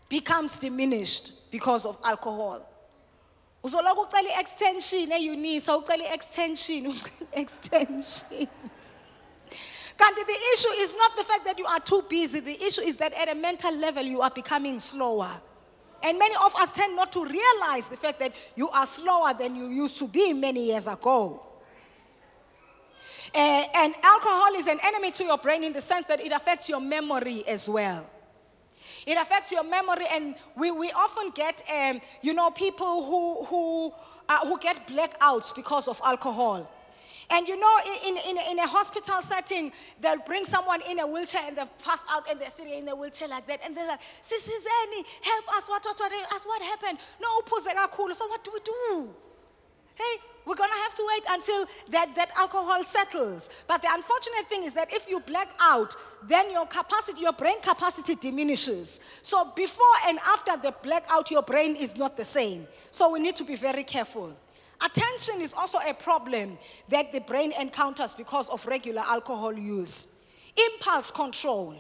becomes 0.09 0.59
diminished 0.59 1.51
because 1.51 1.87
of 1.87 1.99
alcohol. 2.05 2.69
uzoloku 3.65 4.01
ucela 4.03 5.17
eyunisa 5.17 5.77
ucela 5.77 6.05
i-extension 6.05 6.87
eh, 6.87 6.93
extension 7.33 8.47
The 9.99 10.37
issue 10.55 10.81
is 10.81 10.95
not 10.97 11.17
the 11.17 11.23
fact 11.23 11.45
that 11.45 11.59
you 11.59 11.67
are 11.67 11.81
too 11.81 12.05
busy. 12.09 12.41
The 12.41 12.63
issue 12.63 12.81
is 12.81 12.97
that 12.97 13.13
at 13.15 13.29
a 13.29 13.35
mental 13.35 13.77
level, 13.77 14.03
you 14.03 14.21
are 14.21 14.31
becoming 14.31 14.79
slower. 14.79 15.31
And 16.03 16.19
many 16.19 16.35
of 16.37 16.55
us 16.57 16.71
tend 16.71 16.97
not 16.97 17.13
to 17.13 17.25
realize 17.25 17.89
the 17.89 17.97
fact 17.97 18.19
that 18.19 18.35
you 18.57 18.69
are 18.71 18.87
slower 18.87 19.33
than 19.35 19.57
you 19.57 19.69
used 19.69 19.99
to 19.99 20.07
be 20.07 20.33
many 20.33 20.67
years 20.67 20.89
ago. 20.89 21.43
Uh, 23.35 23.65
and 23.75 23.95
alcohol 24.03 24.55
is 24.55 24.67
an 24.67 24.79
enemy 24.85 25.11
to 25.11 25.25
your 25.25 25.39
brain 25.39 25.65
in 25.65 25.73
the 25.73 25.81
sense 25.81 26.07
that 26.07 26.21
it 26.21 26.31
affects 26.31 26.69
your 26.69 26.81
memory 26.81 27.47
as 27.47 27.69
well. 27.69 28.09
It 29.07 29.19
affects 29.19 29.53
your 29.53 29.65
memory, 29.65 30.07
and 30.11 30.35
we, 30.57 30.71
we 30.71 30.91
often 30.93 31.31
get, 31.31 31.63
um, 31.71 32.01
you 32.23 32.33
know, 32.33 32.51
people 32.51 33.05
who, 33.05 33.45
who, 33.45 33.93
uh, 34.29 34.47
who 34.47 34.59
get 34.59 34.87
blackouts 34.87 35.55
because 35.55 35.89
of 35.89 36.01
alcohol. 36.05 36.71
And 37.31 37.49
you 37.49 37.59
know, 37.59 37.79
in, 38.07 38.17
in, 38.29 38.39
in 38.51 38.59
a 38.59 38.67
hospital 38.67 39.21
setting, 39.21 39.73
they'll 40.01 40.19
bring 40.19 40.45
someone 40.45 40.81
in 40.89 40.99
a 41.01 41.07
wheelchair 41.07 41.43
and 41.47 41.57
they've 41.57 41.79
passed 41.79 42.05
out 42.11 42.29
and 42.31 42.41
they're 42.41 42.51
sitting 42.51 42.75
in 42.75 42.89
a 42.89 42.97
wheelchair 42.97 43.29
like 43.29 43.47
that. 43.47 43.65
And 43.65 43.77
they're 43.77 43.87
like, 43.87 44.01
Sisizeni, 44.01 45.05
help 45.23 45.57
us. 45.57 45.69
What, 45.69 45.85
what, 45.85 45.99
what, 45.99 46.13
ask 46.33 46.47
what 46.47 46.63
happened? 46.63 46.99
No, 47.21 47.41
cool. 47.89 48.15
So 48.15 48.27
what 48.29 48.45
do 48.45 48.51
we 48.53 48.61
do? 48.61 49.11
Hey, 49.95 50.21
we're 50.45 50.57
going 50.57 50.71
to 50.71 50.77
have 50.77 50.95
to 50.95 51.05
wait 51.07 51.23
until 51.31 51.67
that, 51.91 52.15
that 52.17 52.33
alcohol 52.37 52.83
settles. 52.83 53.49
But 53.67 53.81
the 53.81 53.89
unfortunate 53.91 54.47
thing 54.49 54.65
is 54.65 54.75
that 54.75 54.93
if 54.93 55.09
you 55.09 55.21
black 55.21 55.53
out, 55.61 55.95
then 56.27 56.51
your 56.51 56.67
capacity, 56.67 57.23
your 57.23 57.33
brain 57.33 57.61
capacity 57.63 58.17
diminishes. 58.17 59.01
So 59.23 59.53
before 59.57 59.87
and 60.07 60.19
after 60.27 60.57
the 60.57 60.75
blackout, 60.83 61.31
your 61.31 61.43
brain 61.43 61.77
is 61.77 61.97
not 61.97 62.17
the 62.17 62.25
same. 62.25 62.67
So 62.91 63.11
we 63.13 63.21
need 63.21 63.37
to 63.37 63.45
be 63.45 63.57
very 63.57 63.85
careful. 63.85 64.37
Attention 64.81 65.41
is 65.41 65.55
also 65.55 65.79
a 65.79 65.95
problem 65.95 66.59
that 66.89 67.13
the 67.13 67.21
brain 67.21 67.53
encounters 67.59 68.15
because 68.15 68.49
of 68.49 68.67
regular 68.67 69.03
alcohol 69.03 69.53
use. 69.53 70.21
Impulse 70.73 71.11
control, 71.11 71.75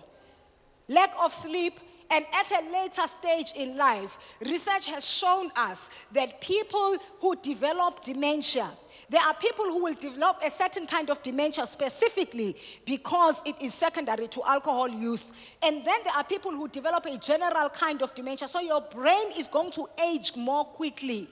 lack 0.89 1.13
of 1.23 1.33
sleep, 1.33 1.79
and 2.11 2.25
at 2.33 2.51
a 2.51 2.71
later 2.71 3.07
stage 3.07 3.53
in 3.57 3.77
life, 3.77 4.37
research 4.47 4.89
has 4.89 5.09
shown 5.09 5.51
us 5.57 6.07
that 6.13 6.41
people 6.41 6.99
who 7.21 7.37
develop 7.37 8.05
dementia, 8.05 8.69
there 9.11 9.21
are 9.21 9.35
people 9.35 9.67
who 9.67 9.85
will 9.85 9.95
develop 9.95 10.41
a 10.45 10.51
certain 10.51 10.87
kind 10.87 11.11
of 11.11 11.23
dementia 11.23 11.67
specifically 11.67 12.57
because 12.85 13.43
it 13.45 13.57
is 13.61 13.75
secondary 13.75 14.29
to 14.29 14.43
alcohol 14.47 14.89
use. 14.89 15.33
And 15.63 15.85
then 15.85 16.01
there 16.05 16.13
are 16.17 16.25
people 16.25 16.53
who 16.53 16.69
develop 16.69 17.07
a 17.07 17.19
general 17.19 17.69
kind 17.69 18.03
of 18.03 18.15
dementia. 18.15 18.49
So 18.49 18.61
your 18.61 18.81
brain 18.81 19.33
is 19.37 19.49
going 19.49 19.73
to 19.73 19.87
age 20.03 20.35
more 20.37 20.65
quickly 20.65 21.29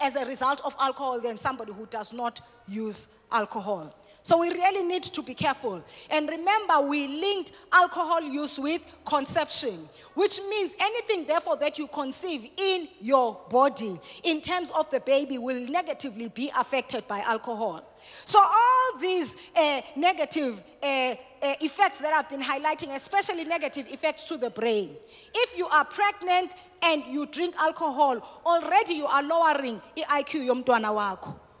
as 0.00 0.16
a 0.16 0.24
result 0.24 0.60
of 0.64 0.74
alcohol 0.80 1.20
than 1.20 1.36
somebody 1.36 1.72
who 1.72 1.86
does 1.86 2.12
not 2.12 2.40
use 2.68 3.08
alcohol. 3.30 3.94
So 4.22 4.38
we 4.38 4.50
really 4.50 4.84
need 4.84 5.02
to 5.04 5.22
be 5.22 5.34
careful. 5.34 5.82
And 6.08 6.28
remember, 6.28 6.80
we 6.80 7.08
linked 7.08 7.52
alcohol 7.72 8.22
use 8.22 8.58
with 8.58 8.82
conception, 9.04 9.88
which 10.14 10.40
means 10.48 10.76
anything, 10.78 11.26
therefore, 11.26 11.56
that 11.56 11.78
you 11.78 11.88
conceive 11.88 12.50
in 12.56 12.88
your 13.00 13.40
body 13.50 13.98
in 14.22 14.40
terms 14.40 14.70
of 14.70 14.88
the 14.90 15.00
baby 15.00 15.38
will 15.38 15.68
negatively 15.68 16.28
be 16.28 16.52
affected 16.56 17.06
by 17.08 17.20
alcohol. 17.20 17.84
So, 18.24 18.38
all 18.40 18.98
these 19.00 19.36
uh, 19.56 19.80
negative 19.96 20.62
uh, 20.82 20.86
uh, 20.86 21.14
effects 21.60 21.98
that 21.98 22.12
I've 22.12 22.28
been 22.28 22.42
highlighting, 22.42 22.94
especially 22.94 23.44
negative 23.44 23.86
effects 23.90 24.24
to 24.24 24.36
the 24.36 24.50
brain. 24.50 24.96
If 25.34 25.56
you 25.58 25.66
are 25.66 25.84
pregnant 25.84 26.54
and 26.82 27.04
you 27.06 27.26
drink 27.26 27.54
alcohol, 27.58 28.42
already 28.46 28.94
you 28.94 29.06
are 29.06 29.22
lowering 29.22 29.80
IQ. 29.96 31.51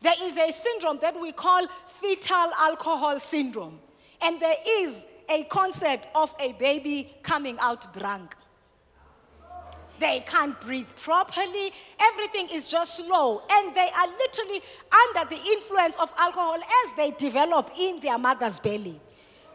There 0.00 0.14
is 0.22 0.36
a 0.38 0.52
syndrome 0.52 0.98
that 1.00 1.20
we 1.20 1.32
call 1.32 1.66
fetal 1.86 2.50
alcohol 2.58 3.18
syndrome. 3.18 3.80
And 4.20 4.40
there 4.40 4.56
is 4.80 5.06
a 5.28 5.44
concept 5.44 6.08
of 6.14 6.34
a 6.40 6.52
baby 6.52 7.14
coming 7.22 7.58
out 7.60 7.92
drunk. 7.94 8.34
They 10.00 10.20
can't 10.26 10.58
breathe 10.60 10.88
properly. 11.02 11.72
Everything 12.00 12.48
is 12.50 12.68
just 12.68 12.98
slow. 12.98 13.42
And 13.50 13.74
they 13.74 13.90
are 13.96 14.06
literally 14.06 14.62
under 15.06 15.34
the 15.34 15.42
influence 15.42 15.96
of 15.96 16.12
alcohol 16.18 16.56
as 16.56 16.92
they 16.96 17.10
develop 17.12 17.70
in 17.78 18.00
their 18.00 18.18
mother's 18.18 18.60
belly. 18.60 19.00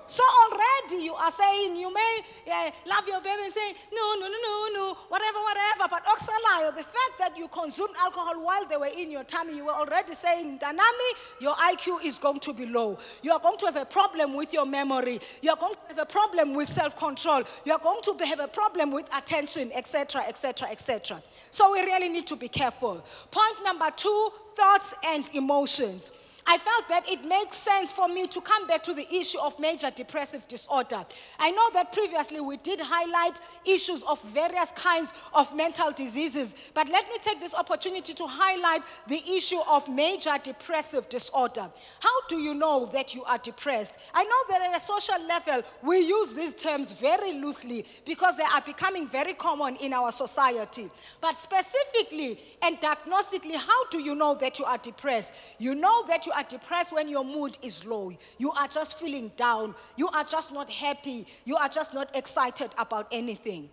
So 0.08 0.24
already 0.44 1.06
you 1.06 1.14
are 1.14 1.32
saying 1.32 1.76
you 1.76 1.94
may 1.94 2.20
yeah, 2.46 2.72
love 2.86 3.08
your 3.08 3.22
baby 3.22 3.44
and 3.44 3.54
say, 3.54 3.74
no, 3.94 4.16
no, 4.20 4.28
no, 4.28 4.38
no, 4.42 4.70
no, 4.74 4.94
whatever, 5.10 5.40
whatever. 5.40 5.88
But 5.90 6.06
oxalayo, 6.06 6.76
the 6.76 6.84
fact 6.84 7.18
that 7.20 7.38
you 7.38 7.48
consumed 7.48 7.96
alcohol 8.00 8.44
while 8.44 8.66
they 8.66 8.78
were 8.78 8.92
in 8.96 9.12
your 9.12 9.24
tummy, 9.24 9.56
you 9.56 9.66
were 9.66 9.72
already 9.72 10.14
saying, 10.14 10.60
Danami, 10.60 11.12
your 11.40 11.54
IQ 11.54 12.04
is 12.04 12.20
going 12.20 12.40
to 12.42 12.54
be 12.54 12.66
low. 12.66 12.98
You 13.22 13.32
are 13.32 13.40
going 13.40 13.58
to 13.58 13.66
have 13.68 13.78
a 13.78 13.86
problem 13.86 14.34
with 14.34 14.54
your 14.54 14.66
memory. 14.66 15.20
You 15.42 15.52
are 15.52 15.58
going 15.58 15.74
to 15.74 15.80
have 15.90 16.00
a 16.00 16.06
problem 16.06 16.54
with 16.54 16.68
self-control. 16.68 17.44
You 17.66 17.74
are 17.74 17.80
going 17.80 18.02
to 18.04 18.26
have 18.26 18.40
a 18.40 18.48
problem 18.48 18.92
with 18.92 19.08
attention, 19.16 19.72
etc., 19.74 20.24
etc., 20.28 20.70
etc. 20.70 21.22
So 21.52 21.72
we 21.72 21.80
really 21.82 22.10
need 22.10 22.28
to 22.28 22.36
be 22.36 22.48
careful. 22.48 23.04
Point 23.32 23.58
number 23.64 23.90
two, 23.96 24.30
thoughts 24.56 24.96
and 25.06 25.30
emotions. 25.34 26.12
I 26.46 26.58
felt 26.58 26.90
that 26.90 27.08
it 27.10 27.24
makes 27.26 27.58
sense 27.58 27.92
for 27.92 28.08
me 28.08 28.28
to 28.28 28.42
come 28.42 28.68
back 28.68 28.84
to 28.84 28.94
the 28.94 29.08
issue 29.14 29.40
of 29.40 29.58
major 29.60 29.90
depressive 29.92 30.48
disorder. 30.48 31.06
I 31.40 31.52
know 31.52 31.70
that 31.74 31.94
previously 31.94 32.42
we 32.42 32.58
did 32.58 32.82
highlight 32.82 33.40
issues 33.66 34.04
of 34.04 34.22
various 34.24 34.72
kinds 34.72 35.14
of 35.34 35.56
mental 35.56 35.92
diseases, 35.92 36.56
but 36.74 36.90
let 36.90 37.08
me 37.10 37.16
take 37.22 37.40
this 37.40 37.56
opportunity 37.56 38.14
to 38.14 38.28
highlight 38.28 38.84
the 39.08 39.22
issue 39.32 39.60
of 39.68 39.88
major 39.88 40.34
depressive 40.44 41.08
disorder. 41.08 41.70
How 42.00 42.28
do 42.28 42.38
you 42.38 42.54
know 42.54 42.86
that 42.88 43.16
you 43.16 43.24
are 43.24 43.38
depressed? 43.38 43.98
I 44.14 44.24
know 44.24 44.44
that 44.50 44.70
at 44.70 44.76
a 44.76 44.80
social 44.80 45.26
level, 45.26 45.64
we 45.82 46.00
use 46.00 46.34
these 46.34 46.54
terms 46.54 46.92
very 46.92 47.34
loosely 47.34 47.86
because 48.06 48.36
they 48.36 48.44
are 48.44 48.62
becoming 48.62 49.08
very 49.08 49.34
common 49.34 49.78
in 49.78 49.94
our 49.94 50.12
society. 50.12 50.90
But 51.22 51.36
specifically 51.36 52.40
and 52.62 52.78
diagnostically, 52.82 53.56
how 53.56 53.88
do 53.90 54.00
you 54.00 54.14
know 54.14 54.36
that 54.36 54.60
you 54.60 54.66
are 54.66 54.78
depressed? 54.78 55.34
You 55.58 55.76
know 55.76 56.06
that 56.08 56.26
you 56.26 56.33
are 56.34 56.44
depressed 56.44 56.94
when 56.94 57.08
your 57.08 57.24
mood 57.24 57.58
is 57.62 57.86
low. 57.86 58.12
You 58.38 58.52
are 58.52 58.68
just 58.68 59.00
feeling 59.00 59.32
down. 59.36 59.76
You 59.96 60.08
are 60.10 60.24
just 60.24 60.52
not 60.52 60.70
happy. 60.70 61.26
You 61.46 61.56
are 61.58 61.70
just 61.70 61.94
not 61.94 62.16
excited 62.16 62.72
about 62.78 63.08
anything. 63.12 63.70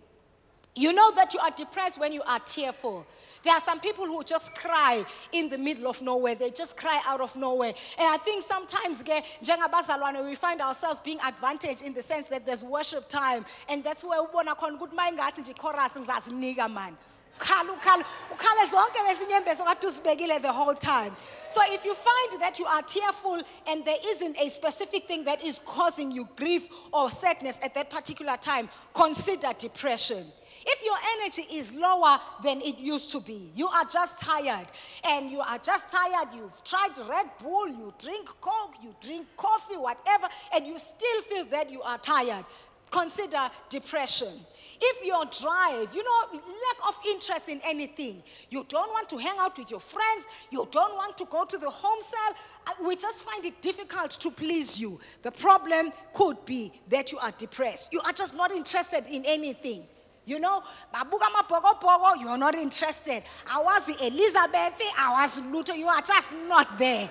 You 0.73 0.93
know 0.93 1.11
that 1.15 1.33
you 1.33 1.39
are 1.41 1.49
depressed 1.49 1.99
when 1.99 2.13
you 2.13 2.21
are 2.21 2.39
tearful. 2.39 3.05
There 3.43 3.53
are 3.53 3.59
some 3.59 3.81
people 3.81 4.05
who 4.05 4.23
just 4.23 4.55
cry 4.55 5.03
in 5.33 5.49
the 5.49 5.57
middle 5.57 5.87
of 5.89 6.01
nowhere. 6.01 6.33
They 6.33 6.49
just 6.49 6.77
cry 6.77 7.01
out 7.05 7.19
of 7.19 7.35
nowhere. 7.35 7.73
And 7.99 8.07
I 8.07 8.17
think 8.17 8.41
sometimes, 8.41 9.03
we 9.03 10.35
find 10.35 10.61
ourselves 10.61 11.01
being 11.01 11.19
advantaged 11.25 11.81
in 11.81 11.93
the 11.93 12.01
sense 12.01 12.29
that 12.29 12.45
there's 12.45 12.63
worship 12.63 13.09
time. 13.09 13.43
And 13.67 13.83
that's 13.83 14.03
where 14.03 14.21
mayingathi 14.21 15.43
nje 15.43 15.57
chorus 15.57 15.97
ngizazinika 15.97 16.71
man. 16.71 16.95
Ukhala, 17.41 17.73
ukhala, 17.73 18.03
ukhala 18.31 18.65
zonke 18.69 18.99
uzibekile 19.83 20.41
the 20.41 20.51
whole 20.51 20.75
time. 20.75 21.15
So 21.49 21.61
if 21.65 21.83
you 21.83 21.95
find 21.95 22.41
that 22.41 22.59
you 22.59 22.65
are 22.65 22.81
tearful 22.83 23.41
and 23.67 23.83
there 23.83 23.97
isn't 24.05 24.37
a 24.39 24.49
specific 24.49 25.07
thing 25.07 25.23
that 25.25 25.43
is 25.43 25.59
causing 25.65 26.11
you 26.11 26.27
grief 26.35 26.67
or 26.93 27.09
sadness 27.09 27.59
at 27.63 27.73
that 27.73 27.89
particular 27.89 28.37
time, 28.37 28.69
consider 28.93 29.53
depression. 29.57 30.23
If 30.63 30.85
your 30.85 30.97
energy 31.17 31.57
is 31.57 31.73
lower 31.73 32.19
than 32.43 32.61
it 32.61 32.77
used 32.77 33.11
to 33.11 33.19
be, 33.19 33.49
you 33.55 33.67
are 33.67 33.85
just 33.85 34.21
tired 34.21 34.67
and 35.07 35.31
you 35.31 35.39
are 35.39 35.57
just 35.57 35.89
tired, 35.89 36.27
you've 36.35 36.63
tried 36.63 36.91
Red 37.09 37.25
Bull, 37.41 37.67
you 37.67 37.91
drink 37.97 38.29
Coke, 38.39 38.75
you 38.83 38.93
drink 39.01 39.25
coffee, 39.37 39.77
whatever, 39.77 40.27
and 40.53 40.67
you 40.67 40.77
still 40.77 41.21
feel 41.23 41.45
that 41.45 41.71
you 41.71 41.81
are 41.81 41.97
tired, 41.97 42.45
consider 42.91 43.49
depression. 43.69 44.29
If 44.83 45.05
your 45.05 45.25
drive, 45.25 45.95
you 45.95 46.03
know, 46.03 46.39
lack 46.39 46.87
of 46.87 46.99
interest 47.07 47.49
in 47.49 47.61
anything, 47.63 48.23
you 48.49 48.65
don't 48.67 48.89
want 48.89 49.07
to 49.09 49.17
hang 49.17 49.35
out 49.39 49.57
with 49.57 49.69
your 49.69 49.79
friends, 49.79 50.25
you 50.49 50.67
don't 50.71 50.95
want 50.95 51.17
to 51.17 51.25
go 51.25 51.45
to 51.45 51.57
the 51.57 51.69
home 51.69 52.01
cell, 52.01 52.35
uh, 52.67 52.71
we 52.85 52.95
just 52.95 53.23
find 53.23 53.45
it 53.45 53.61
difficult 53.61 54.11
to 54.11 54.31
please 54.31 54.81
you. 54.81 54.99
The 55.21 55.31
problem 55.31 55.91
could 56.13 56.43
be 56.45 56.71
that 56.89 57.11
you 57.11 57.19
are 57.19 57.31
depressed. 57.31 57.93
You 57.93 58.01
are 58.01 58.13
just 58.13 58.35
not 58.35 58.51
interested 58.51 59.05
in 59.07 59.23
anything. 59.25 59.83
You 60.25 60.39
know, 60.39 60.63
you're 62.19 62.37
not 62.37 62.55
interested. 62.55 63.23
I 63.47 63.61
was 63.61 63.89
Elizabeth, 63.89 64.81
I 64.97 65.11
was 65.21 65.41
Luther, 65.45 65.75
you 65.75 65.87
are 65.87 66.01
just 66.01 66.35
not 66.47 66.77
there. 66.77 67.09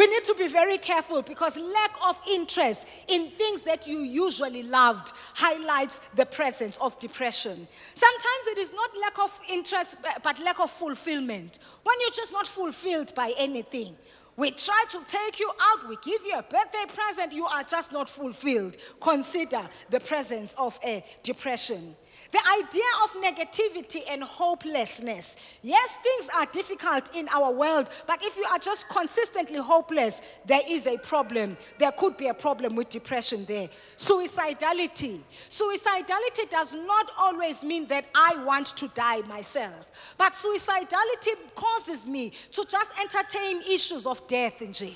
We 0.00 0.06
need 0.06 0.24
to 0.24 0.34
be 0.34 0.48
very 0.48 0.78
careful 0.78 1.20
because 1.20 1.58
lack 1.58 1.90
of 2.08 2.18
interest 2.26 2.86
in 3.06 3.28
things 3.32 3.60
that 3.64 3.86
you 3.86 3.98
usually 3.98 4.62
loved 4.62 5.12
highlights 5.34 6.00
the 6.14 6.24
presence 6.24 6.78
of 6.78 6.98
depression. 6.98 7.68
Sometimes 7.92 8.46
it 8.46 8.56
is 8.56 8.72
not 8.72 8.90
lack 8.98 9.18
of 9.18 9.38
interest, 9.50 9.98
but 10.22 10.38
lack 10.38 10.58
of 10.58 10.70
fulfillment. 10.70 11.58
When 11.82 12.00
you're 12.00 12.12
just 12.12 12.32
not 12.32 12.46
fulfilled 12.46 13.14
by 13.14 13.34
anything. 13.36 13.94
We 14.38 14.52
try 14.52 14.86
to 14.88 15.00
take 15.06 15.38
you 15.38 15.52
out, 15.60 15.86
we 15.86 15.98
give 16.02 16.24
you 16.24 16.32
a 16.38 16.42
birthday 16.42 16.86
present, 16.88 17.34
you 17.34 17.44
are 17.44 17.62
just 17.62 17.92
not 17.92 18.08
fulfilled. 18.08 18.78
Consider 19.02 19.68
the 19.90 20.00
presence 20.00 20.54
of 20.54 20.80
a 20.82 21.04
depression. 21.22 21.94
The 22.32 22.40
idea 22.58 22.82
of 23.04 23.10
negativity 23.22 24.02
and 24.08 24.22
hopelessness. 24.22 25.36
Yes, 25.62 25.96
things 26.02 26.30
are 26.36 26.46
difficult 26.46 27.14
in 27.14 27.28
our 27.28 27.50
world, 27.50 27.90
but 28.06 28.22
if 28.22 28.36
you 28.36 28.44
are 28.44 28.58
just 28.58 28.88
consistently 28.88 29.58
hopeless, 29.58 30.22
there 30.46 30.62
is 30.68 30.86
a 30.86 30.96
problem. 30.98 31.56
There 31.78 31.90
could 31.92 32.16
be 32.16 32.28
a 32.28 32.34
problem 32.34 32.76
with 32.76 32.88
depression 32.88 33.44
there. 33.46 33.68
Suicidality. 33.96 35.20
Suicidality 35.48 36.48
does 36.48 36.74
not 36.74 37.10
always 37.18 37.64
mean 37.64 37.86
that 37.86 38.04
I 38.14 38.36
want 38.44 38.68
to 38.76 38.88
die 38.88 39.22
myself, 39.22 40.14
but 40.16 40.32
suicidality 40.32 41.34
causes 41.54 42.06
me 42.06 42.30
to 42.52 42.64
just 42.68 42.98
entertain 43.00 43.62
issues 43.68 44.06
of 44.06 44.24
death 44.26 44.62
in 44.62 44.72
jail. 44.72 44.94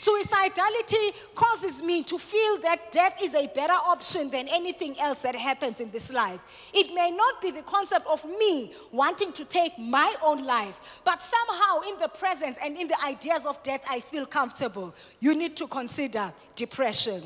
Suicidality 0.00 1.12
causes 1.34 1.82
me 1.82 2.02
to 2.04 2.16
feel 2.16 2.56
that 2.60 2.90
death 2.90 3.22
is 3.22 3.34
a 3.34 3.46
better 3.48 3.74
option 3.74 4.30
than 4.30 4.48
anything 4.48 4.98
else 4.98 5.20
that 5.20 5.36
happens 5.36 5.78
in 5.78 5.90
this 5.90 6.10
life. 6.10 6.40
It 6.72 6.94
may 6.94 7.10
not 7.10 7.42
be 7.42 7.50
the 7.50 7.60
concept 7.60 8.06
of 8.06 8.24
me 8.24 8.72
wanting 8.92 9.34
to 9.34 9.44
take 9.44 9.78
my 9.78 10.14
own 10.22 10.42
life, 10.42 10.80
but 11.04 11.20
somehow 11.20 11.80
in 11.86 11.98
the 11.98 12.08
presence 12.08 12.58
and 12.64 12.78
in 12.78 12.88
the 12.88 12.96
ideas 13.04 13.44
of 13.44 13.62
death, 13.62 13.84
I 13.90 14.00
feel 14.00 14.24
comfortable. 14.24 14.94
You 15.20 15.34
need 15.34 15.54
to 15.58 15.66
consider 15.66 16.32
depression 16.56 17.22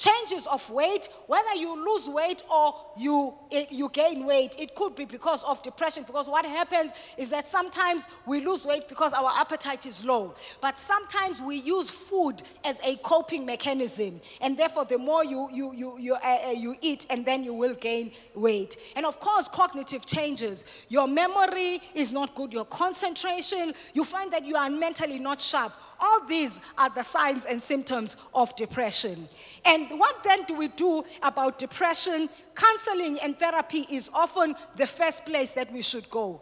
changes 0.00 0.46
of 0.46 0.68
weight, 0.70 1.08
whether 1.26 1.54
you 1.54 1.84
lose 1.84 2.08
weight 2.08 2.42
or 2.50 2.74
you, 2.96 3.34
eh, 3.52 3.66
you 3.70 3.90
gain 3.90 4.24
weight, 4.24 4.56
it 4.58 4.74
could 4.74 4.96
be 4.96 5.04
because 5.04 5.44
of 5.44 5.62
depression. 5.62 6.04
Because 6.04 6.28
what 6.28 6.46
happens 6.46 6.92
is 7.18 7.28
that 7.30 7.46
sometimes 7.46 8.08
we 8.26 8.40
lose 8.40 8.66
weight 8.66 8.88
because 8.88 9.12
our 9.12 9.30
appetite 9.36 9.84
is 9.84 10.02
low. 10.02 10.34
But 10.62 10.78
sometimes 10.78 11.42
we 11.42 11.56
use 11.56 11.90
food 11.90 12.42
as 12.64 12.80
a 12.82 12.96
coping 12.96 13.44
mechanism. 13.44 14.22
And 14.40 14.56
therefore, 14.56 14.86
the 14.86 14.96
more 14.98 15.22
you, 15.22 15.48
you, 15.52 15.72
you, 15.74 15.98
you, 15.98 16.14
uh, 16.14 16.54
you 16.56 16.76
eat, 16.80 17.06
and 17.10 17.26
then 17.26 17.44
you 17.44 17.52
will 17.52 17.74
gain 17.74 18.12
weight. 18.34 18.78
And 18.96 19.04
of 19.04 19.20
course, 19.20 19.48
cognitive 19.48 20.06
changes. 20.06 20.64
Your 20.88 21.06
memory 21.06 21.82
is 21.94 22.10
not 22.10 22.34
good, 22.34 22.54
your 22.54 22.64
concentration, 22.64 23.74
you 23.92 24.04
find 24.04 24.32
that 24.32 24.46
you 24.46 24.56
are 24.56 24.70
mentally 24.70 25.18
not 25.18 25.42
sharp 25.42 25.72
all 26.00 26.24
these 26.26 26.60
are 26.78 26.90
the 26.90 27.02
signs 27.02 27.44
and 27.44 27.62
symptoms 27.62 28.16
of 28.34 28.54
depression. 28.56 29.28
And 29.64 29.98
what 29.98 30.22
then 30.24 30.44
do 30.44 30.54
we 30.54 30.68
do 30.68 31.04
about 31.22 31.58
depression? 31.58 32.28
Counseling 32.54 33.18
and 33.20 33.38
therapy 33.38 33.86
is 33.90 34.10
often 34.12 34.54
the 34.76 34.86
first 34.86 35.24
place 35.26 35.52
that 35.52 35.72
we 35.72 35.82
should 35.82 36.08
go. 36.10 36.40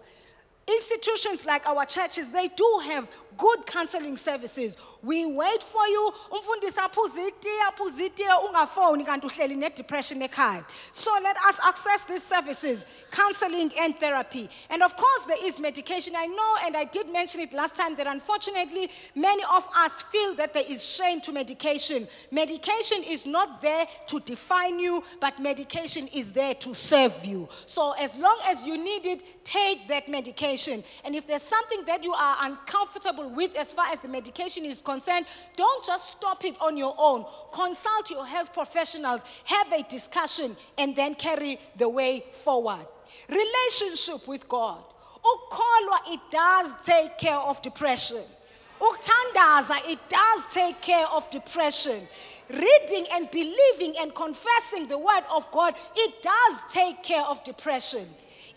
Institutions 0.69 1.47
like 1.47 1.67
our 1.67 1.87
churches, 1.87 2.31
they 2.31 2.49
do 2.49 2.81
have 2.85 3.09
good 3.39 3.65
counseling 3.67 4.17
services. 4.17 4.77
We 5.03 5.25
wait 5.25 5.63
for 5.63 5.87
you. 5.87 6.13
Ne-depression. 9.57 10.29
So 10.93 11.19
let 11.23 11.37
us 11.39 11.61
access 11.65 12.05
these 12.05 12.23
services, 12.23 12.85
counseling 13.11 13.71
and 13.79 13.97
therapy. 13.97 14.51
And 14.69 14.83
of 14.83 14.97
course, 14.97 15.25
there 15.27 15.47
is 15.47 15.59
medication. 15.61 16.15
I 16.17 16.27
know, 16.27 16.57
and 16.65 16.77
I 16.77 16.85
did 16.85 17.13
mention 17.13 17.41
it 17.41 17.53
last 17.55 17.77
time, 17.77 17.95
that 17.97 18.07
unfortunately, 18.07 18.91
many 19.15 19.45
of 19.45 19.67
us 19.75 20.03
feel 20.03 20.35
that 20.35 20.53
there 20.53 20.65
is 20.69 20.85
shame 20.85 21.21
to 21.23 21.33
medication. 21.33 22.09
Medication 22.31 23.05
is 23.05 23.25
not 23.25 23.63
there 23.63 23.87
to 24.09 24.21
define 24.21 24.81
you, 24.81 25.03
but 25.21 25.39
medication 25.39 26.09
is 26.09 26.33
there 26.33 26.55
to 26.57 26.75
serve 26.75 27.25
you. 27.25 27.49
So 27.67 27.93
as 27.93 28.19
long 28.19 28.39
as 28.47 28.67
you 28.67 28.77
need 28.77 29.07
it, 29.07 29.45
take 29.45 29.89
that 29.89 30.09
medication. 30.09 30.58
And 30.67 31.15
if 31.15 31.27
there's 31.27 31.43
something 31.43 31.85
that 31.85 32.03
you 32.03 32.13
are 32.13 32.37
uncomfortable 32.41 33.29
with 33.29 33.57
as 33.57 33.73
far 33.73 33.87
as 33.93 34.01
the 34.01 34.09
medication 34.09 34.65
is 34.65 34.83
concerned, 34.83 35.27
don't 35.57 35.85
just 35.85 36.11
stop 36.11 36.45
it 36.45 36.55
on 36.61 36.77
your 36.77 36.95
own. 36.99 37.25
Consult 37.53 38.11
your 38.11 38.27
health 38.27 38.53
professionals, 38.53 39.25
have 39.45 39.73
a 39.73 39.83
discussion, 39.85 40.57
and 40.77 40.97
then 40.97 41.15
carry 41.15 41.59
the 41.77 41.89
way 41.89 42.25
forward. 42.33 42.87
Relationship 43.29 44.27
with 44.27 44.49
God. 44.49 44.83
Ukholwa, 45.25 45.99
it 46.09 46.21
does 46.31 46.75
take 46.85 47.19
care 47.19 47.37
of 47.37 47.61
depression. 47.63 48.23
Uktandaza, 48.81 49.91
it 49.91 49.99
does 50.09 50.47
take 50.53 50.81
care 50.81 51.07
of 51.09 51.29
depression. 51.31 52.07
Reading 52.49 53.07
and 53.13 53.31
believing 53.31 53.95
and 54.01 54.15
confessing 54.15 54.87
the 54.87 54.97
word 54.97 55.25
of 55.31 55.51
God, 55.51 55.75
it 55.97 56.23
does 56.23 56.65
take 56.73 57.03
care 57.03 57.25
of 57.25 57.43
depression. 57.43 58.07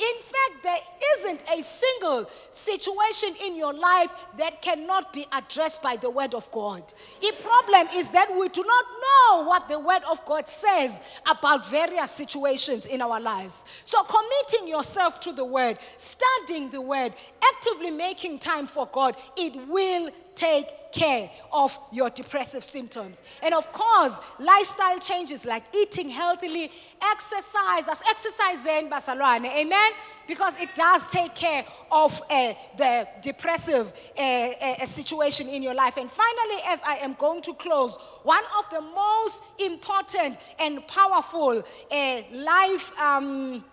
In 0.02 0.22
fact, 0.22 0.64
there 0.64 0.80
isn't 1.18 1.44
a 1.48 1.62
single 1.62 2.28
situation 2.50 3.36
in 3.44 3.56
your 3.56 3.74
life 3.74 4.10
that 4.38 4.60
cannot 4.60 5.14
be 5.14 5.28
addressed 5.32 5.84
by 5.84 5.96
the 5.96 6.10
Word 6.10 6.34
of 6.34 6.50
God. 6.52 6.82
The 7.22 7.34
problem 7.40 7.88
is 7.94 8.10
that 8.10 8.34
we 8.36 8.50
do 8.50 8.64
not 8.64 8.86
know 9.04 9.44
what 9.44 9.68
the 9.68 9.78
Word 9.78 10.02
of 10.10 10.26
God 10.26 10.48
says 10.48 11.00
about 11.30 11.70
various 11.70 12.10
situations 12.10 12.88
in 12.88 13.02
our 13.02 13.20
lives. 13.20 13.66
So, 13.84 14.02
committing 14.04 14.68
yourself 14.68 15.20
to 15.20 15.34
the 15.34 15.46
Word, 15.46 15.78
studying 15.98 16.72
the 16.72 16.82
Word, 16.82 17.14
actively 17.44 17.92
making 17.92 18.40
time 18.40 18.66
for 18.66 18.88
God, 18.92 19.16
it 19.38 19.54
will 19.68 20.10
take 20.36 20.68
care 20.92 21.30
of 21.52 21.78
your 21.92 22.10
depressive 22.10 22.64
symptoms. 22.64 23.24
And 23.42 23.54
of 23.54 23.72
course, 23.72 24.20
lifestyle 24.40 25.00
changes 25.00 25.46
like 25.46 25.64
eating 25.76 26.10
healthily, 26.10 26.70
exercise, 27.02 27.88
as 27.88 28.04
exercise 28.10 28.66
in 28.66 28.90
Barcelona, 28.90 29.50
amen? 29.50 29.92
Because 30.28 30.60
it 30.60 30.76
does 30.76 31.08
take 31.08 31.34
care 31.36 31.66
of 31.92 32.22
uh, 32.30 32.54
the 32.78 33.08
depressive 33.22 33.92
uh, 34.18 34.22
uh, 34.22 34.86
situation 34.86 35.48
in 35.48 35.64
your 35.64 35.74
life. 35.74 35.98
And 35.98 36.10
finally, 36.10 36.62
as 36.68 36.82
I 36.84 36.98
am 36.98 37.14
going 37.14 37.42
to 37.44 37.54
close, 37.54 37.98
one 38.24 38.44
of 38.58 38.70
the 38.70 38.82
most 38.82 39.44
important 39.60 40.38
and 40.60 40.86
powerful 40.88 41.64
uh, 41.92 42.22
life, 42.32 43.00
um, 43.00 43.64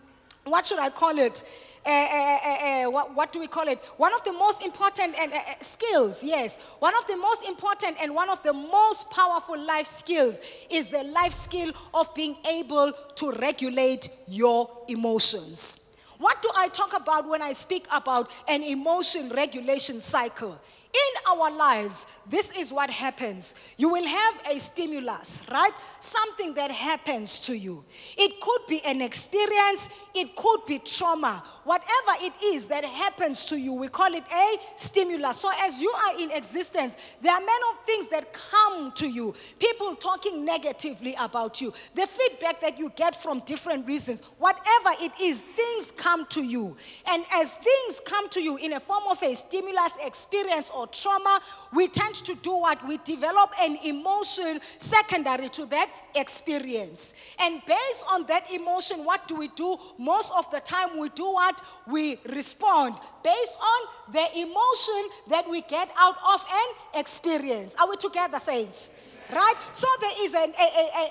what 0.45 0.67
should 0.67 0.79
I 0.79 0.91
call 0.91 1.19
it? 1.19 1.43
Uh, 1.91 2.87
uh, 2.87 2.91
what, 2.91 3.15
what, 3.15 3.33
do 3.33 3.41
we 3.41 3.47
call 3.47 3.67
it? 3.69 3.83
One 3.97 4.13
of 4.15 4.23
the 4.25 4.33
most 4.33 4.65
important 4.65 5.19
and, 5.19 5.33
skills, 5.61 6.23
yes. 6.23 6.59
One 6.81 6.95
of 6.97 7.07
the 7.07 7.17
most 7.17 7.47
important 7.47 7.97
and 8.01 8.15
one 8.15 8.29
of 8.29 8.43
the 8.43 8.53
most 8.53 9.11
powerful 9.11 9.59
life 9.59 9.87
skills 9.87 10.41
is 10.71 10.89
the 10.89 11.05
life 11.05 11.33
skill 11.33 11.73
of 11.95 12.15
being 12.15 12.37
able 12.47 12.93
to 13.17 13.33
regulate 13.33 14.11
your 14.27 14.71
emotions. 14.89 15.89
What 16.19 16.43
do 16.43 16.51
I 16.55 16.69
talk 16.69 16.97
about 16.97 17.29
when 17.29 17.43
I 17.43 17.53
speak 17.53 17.87
about 17.93 18.31
an 18.49 18.63
emotion 18.63 19.31
regulation 19.31 20.01
cycle? 20.01 20.59
In 20.95 21.33
our 21.33 21.51
lives, 21.51 22.07
this 22.29 22.51
is 22.57 22.73
what 22.73 22.89
happens. 22.89 23.55
You 23.77 23.91
will 23.91 24.07
have 24.07 24.35
a 24.51 24.59
stimulus, 24.59 25.45
right? 25.53 25.73
Something 26.01 26.55
that 26.55 26.71
happens 26.71 27.39
to 27.41 27.55
you. 27.55 27.85
It 28.17 28.41
could 28.41 28.63
be 28.67 28.83
an 28.87 29.03
experience, 29.03 29.91
it 30.15 30.35
could 30.35 30.61
be 30.67 30.79
trauma. 30.79 31.43
Whatever 31.65 32.13
it 32.23 32.33
is 32.43 32.67
that 32.69 32.85
happens 32.85 33.45
to 33.47 33.59
you, 33.59 33.75
we 33.75 33.89
call 33.89 34.15
it 34.15 34.25
a 34.33 34.57
stimulus. 34.77 35.37
So, 35.37 35.51
as 35.61 35.83
you 35.83 35.91
are 35.91 36.19
in 36.19 36.31
existence, 36.31 37.17
there 37.21 37.35
are 37.35 37.41
many 37.41 37.65
things 37.85 38.09
that 38.09 38.33
come 38.33 38.93
to 38.93 39.07
you. 39.07 39.35
People 39.59 39.95
talking 39.97 40.43
negatively 40.43 41.15
about 41.21 41.61
you, 41.61 41.73
the 41.95 42.07
feedback 42.07 42.63
that 42.63 42.79
you 42.79 42.91
get 42.97 43.15
from 43.15 43.41
different 43.41 43.87
reasons, 43.87 44.23
whatever 44.39 44.91
it 45.03 45.13
is, 45.21 45.43
things 45.55 45.93
come 45.93 46.25
to 46.27 46.43
you. 46.43 46.77
And 47.07 47.25
as 47.33 47.55
things 47.55 48.01
come 48.07 48.31
to 48.31 48.41
you 48.41 48.57
in 48.57 48.73
a 48.73 48.81
form 48.81 49.05
of 49.11 49.23
a 49.23 49.35
stimulus 49.35 49.99
experience 50.03 50.71
or 50.79 50.87
trauma, 50.87 51.41
we 51.73 51.89
tend 51.89 52.15
to 52.15 52.35
do 52.37 52.53
what? 52.53 52.87
We 52.87 52.99
develop 52.99 53.53
an 53.61 53.77
emotion 53.83 54.61
secondary 54.79 55.49
to 55.51 55.67
that 55.67 55.91
experience. 56.15 57.15
And 57.39 57.61
based 57.67 58.05
on 58.11 58.27
that 58.27 58.51
emotion, 58.53 59.05
what 59.05 59.27
do 59.27 59.35
we 59.35 59.49
do? 59.49 59.77
Most 59.99 60.33
of 60.37 60.51
the 60.51 60.61
time, 60.61 60.99
we 60.99 61.09
do 61.11 61.25
what? 61.25 61.61
We 61.87 62.19
respond 62.29 62.95
based 63.23 63.57
on 63.61 64.13
the 64.13 64.39
emotion 64.39 65.03
that 65.29 65.49
we 65.51 65.63
get 65.63 65.91
out 65.99 66.17
of 66.33 66.45
an 66.51 67.01
experience. 67.01 67.77
Are 67.77 67.89
we 67.89 67.97
together, 67.97 68.39
saints? 68.39 68.91
Right? 69.33 69.55
So 69.73 69.87
there 70.01 70.25
is 70.25 70.35
an, 70.35 70.53
a, 70.59 70.67
a, 70.67 71.05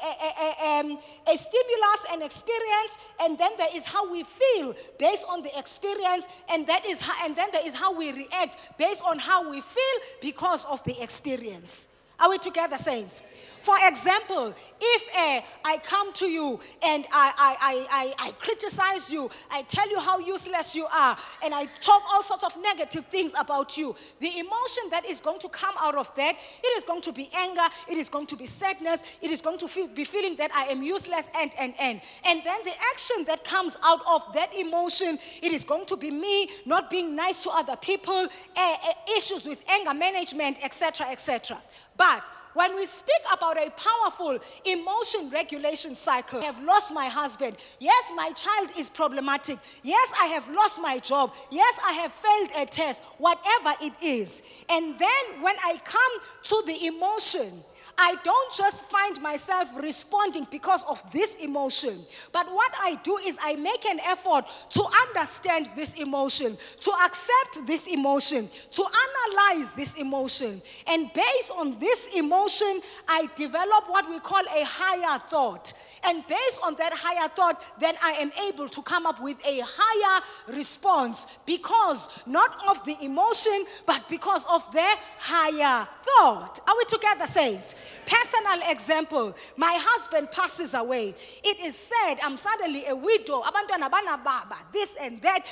a, 0.47 0.80
um, 0.80 0.99
a, 1.27 1.38
stimulus, 1.38 2.06
and 2.12 2.23
experience, 2.23 2.97
and 3.21 3.38
then 3.38 3.51
there 3.58 3.69
is 3.75 3.88
how 3.88 4.12
we 4.12 4.23
feel 4.23 4.75
based 4.97 5.25
on 5.30 5.41
the 5.41 5.58
experience, 5.58 6.27
and 6.49 6.65
that 6.67 6.86
is 6.86 7.01
how, 7.01 7.25
and 7.25 7.36
then 7.36 7.49
there 7.51 7.65
is 7.65 7.75
how 7.75 7.97
we 7.97 8.12
react 8.12 8.77
based 8.77 9.03
on 9.06 9.19
how 9.19 9.49
we 9.49 9.62
feel 9.62 9.97
because 10.21 10.65
of 10.65 10.84
the 10.84 11.01
experience. 11.01 11.88
Are 12.19 12.30
we 12.30 12.39
together, 12.39 12.77
saints? 12.77 13.21
For 13.60 13.75
example, 13.86 14.53
if 14.80 15.08
uh, 15.15 15.41
I 15.65 15.77
come 15.80 16.13
to 16.13 16.27
you 16.27 16.60
and 16.84 17.06
I, 17.12 17.34
I, 17.38 17.88
I, 17.91 18.27
I, 18.27 18.32
criticize 18.32 19.12
you, 19.12 19.30
I 19.51 19.63
tell 19.63 19.89
you 19.89 19.99
how 19.99 20.19
useless 20.19 20.75
you 20.75 20.86
are, 20.86 21.17
and 21.43 21.53
I 21.53 21.65
talk 21.82 22.03
all 22.12 22.23
sorts 22.23 22.43
of 22.43 22.56
negative 22.62 23.06
things 23.06 23.34
about 23.38 23.77
you, 23.77 23.95
the 24.19 24.39
emotion 24.39 24.86
that 24.91 25.03
is 25.06 25.19
going 25.19 25.39
to 25.39 25.49
come 25.49 25.75
out 25.82 25.95
of 25.95 26.13
that, 26.15 26.38
it 26.63 26.77
is 26.77 26.86
going 26.86 27.01
to 27.01 27.12
be 27.12 27.30
anger, 27.36 27.67
it 27.89 27.97
is 27.97 28.10
going 28.10 28.27
to 28.27 28.36
be 28.36 28.45
sadness, 28.45 29.17
it 29.21 29.32
is 29.32 29.41
going 29.41 29.58
to 29.58 29.67
feel, 29.67 29.88
be 29.88 30.06
feeling 30.06 30.36
that 30.38 30.51
I 30.56 30.65
am 30.65 30.82
useless, 30.82 31.30
and, 31.38 31.51
and, 31.60 31.73
and. 31.80 32.01
And 32.25 32.41
then 32.43 32.60
the 32.63 32.73
action 32.91 33.25
that 33.25 33.43
comes 33.43 33.77
out 33.84 33.99
of 34.08 34.34
that 34.34 34.56
emotion, 34.56 35.19
it 35.43 35.51
is 35.51 35.63
going 35.63 35.86
to 35.88 35.97
be 35.97 36.10
me 36.10 36.49
not 36.65 36.89
being 36.89 37.15
nice 37.15 37.43
to 37.43 37.49
other 37.49 37.75
people, 37.75 38.15
uh, 38.15 38.27
uh, 38.56 38.93
issues 39.15 39.45
with 39.45 39.63
anger 39.69 39.93
management, 39.93 40.63
etc., 40.63 41.08
etc. 41.12 41.58
But 41.97 42.23
when 42.53 42.75
we 42.75 42.86
speak 42.88 43.21
about 43.31 43.57
a 43.57 43.69
powerful 43.69 44.39
emotion 44.65 45.29
regulation 45.29 45.93
cycle, 45.93 46.41
I 46.41 46.45
have 46.45 46.63
lost 46.63 46.91
my 46.91 47.05
husband. 47.05 47.57
Yes, 47.79 48.12
my 48.15 48.31
child 48.31 48.71
is 48.75 48.89
problematic. 48.89 49.60
Yes, 49.83 50.12
I 50.19 50.25
have 50.27 50.49
lost 50.49 50.81
my 50.81 50.97
job. 50.97 51.36
Yes, 51.51 51.79
I 51.86 51.91
have 51.93 52.12
failed 52.12 52.49
a 52.55 52.65
test, 52.65 53.03
whatever 53.19 53.73
it 53.81 53.93
is. 54.01 54.41
And 54.69 54.97
then 54.97 55.41
when 55.41 55.55
I 55.63 55.79
come 55.83 56.01
to 56.43 56.63
the 56.65 56.88
emotion, 56.88 57.63
I 57.97 58.15
don't 58.23 58.53
just 58.53 58.86
find 58.86 59.19
myself 59.21 59.69
responding 59.75 60.47
because 60.51 60.83
of 60.86 61.03
this 61.12 61.38
emotion, 61.38 61.97
but 62.31 62.51
what 62.53 62.71
I 62.79 62.95
do 63.03 63.17
is 63.17 63.38
I 63.41 63.55
make 63.55 63.86
an 63.86 63.99
effort 64.01 64.45
to 64.69 64.83
understand 65.07 65.69
this 65.75 65.95
emotion, 65.95 66.57
to 66.81 66.91
accept 67.03 67.65
this 67.65 67.88
emotion, 67.88 68.49
to 68.71 68.86
analyze 68.86 69.73
this 69.73 69.95
emotion. 69.95 70.62
And 70.86 71.12
based 71.12 71.51
on 71.55 71.79
this 71.79 72.10
emotion, 72.15 72.81
I 73.07 73.29
develop 73.36 73.89
what 73.89 74.07
we 74.10 74.19
call 74.19 74.41
a 74.41 74.63
higher 74.63 75.19
thought. 75.29 75.73
And 76.03 76.25
based 76.27 76.62
on 76.63 76.75
that 76.75 76.93
higher 76.93 77.27
thought, 77.29 77.63
then 77.79 77.95
I 78.03 78.12
am 78.12 78.31
able 78.47 78.69
to 78.69 78.81
come 78.83 79.07
up 79.07 79.21
with 79.21 79.38
a 79.43 79.62
higher 79.63 80.23
response 80.49 81.25
because 81.45 82.10
not 82.27 82.55
of 82.69 82.83
the 82.86 82.95
emotion, 83.03 83.65
but 83.86 84.07
because 84.07 84.45
of 84.49 84.71
the 84.71 84.88
higher 85.17 85.88
thought. 86.03 86.60
Are 86.67 86.75
we 86.77 86.86
together, 86.86 87.25
saints? 87.25 87.75
Personal 88.06 88.71
example 88.71 89.36
my 89.58 89.78
husband 89.80 90.32
passes 90.32 90.73
away. 90.73 91.13
It 91.43 91.60
is 91.60 91.76
said 91.76 92.15
I'm 92.23 92.36
suddenly 92.36 92.86
a 92.88 92.95
widow, 92.95 93.41
banababa, 93.41 94.58
this 94.71 94.95
and 95.00 95.21
that. 95.21 95.45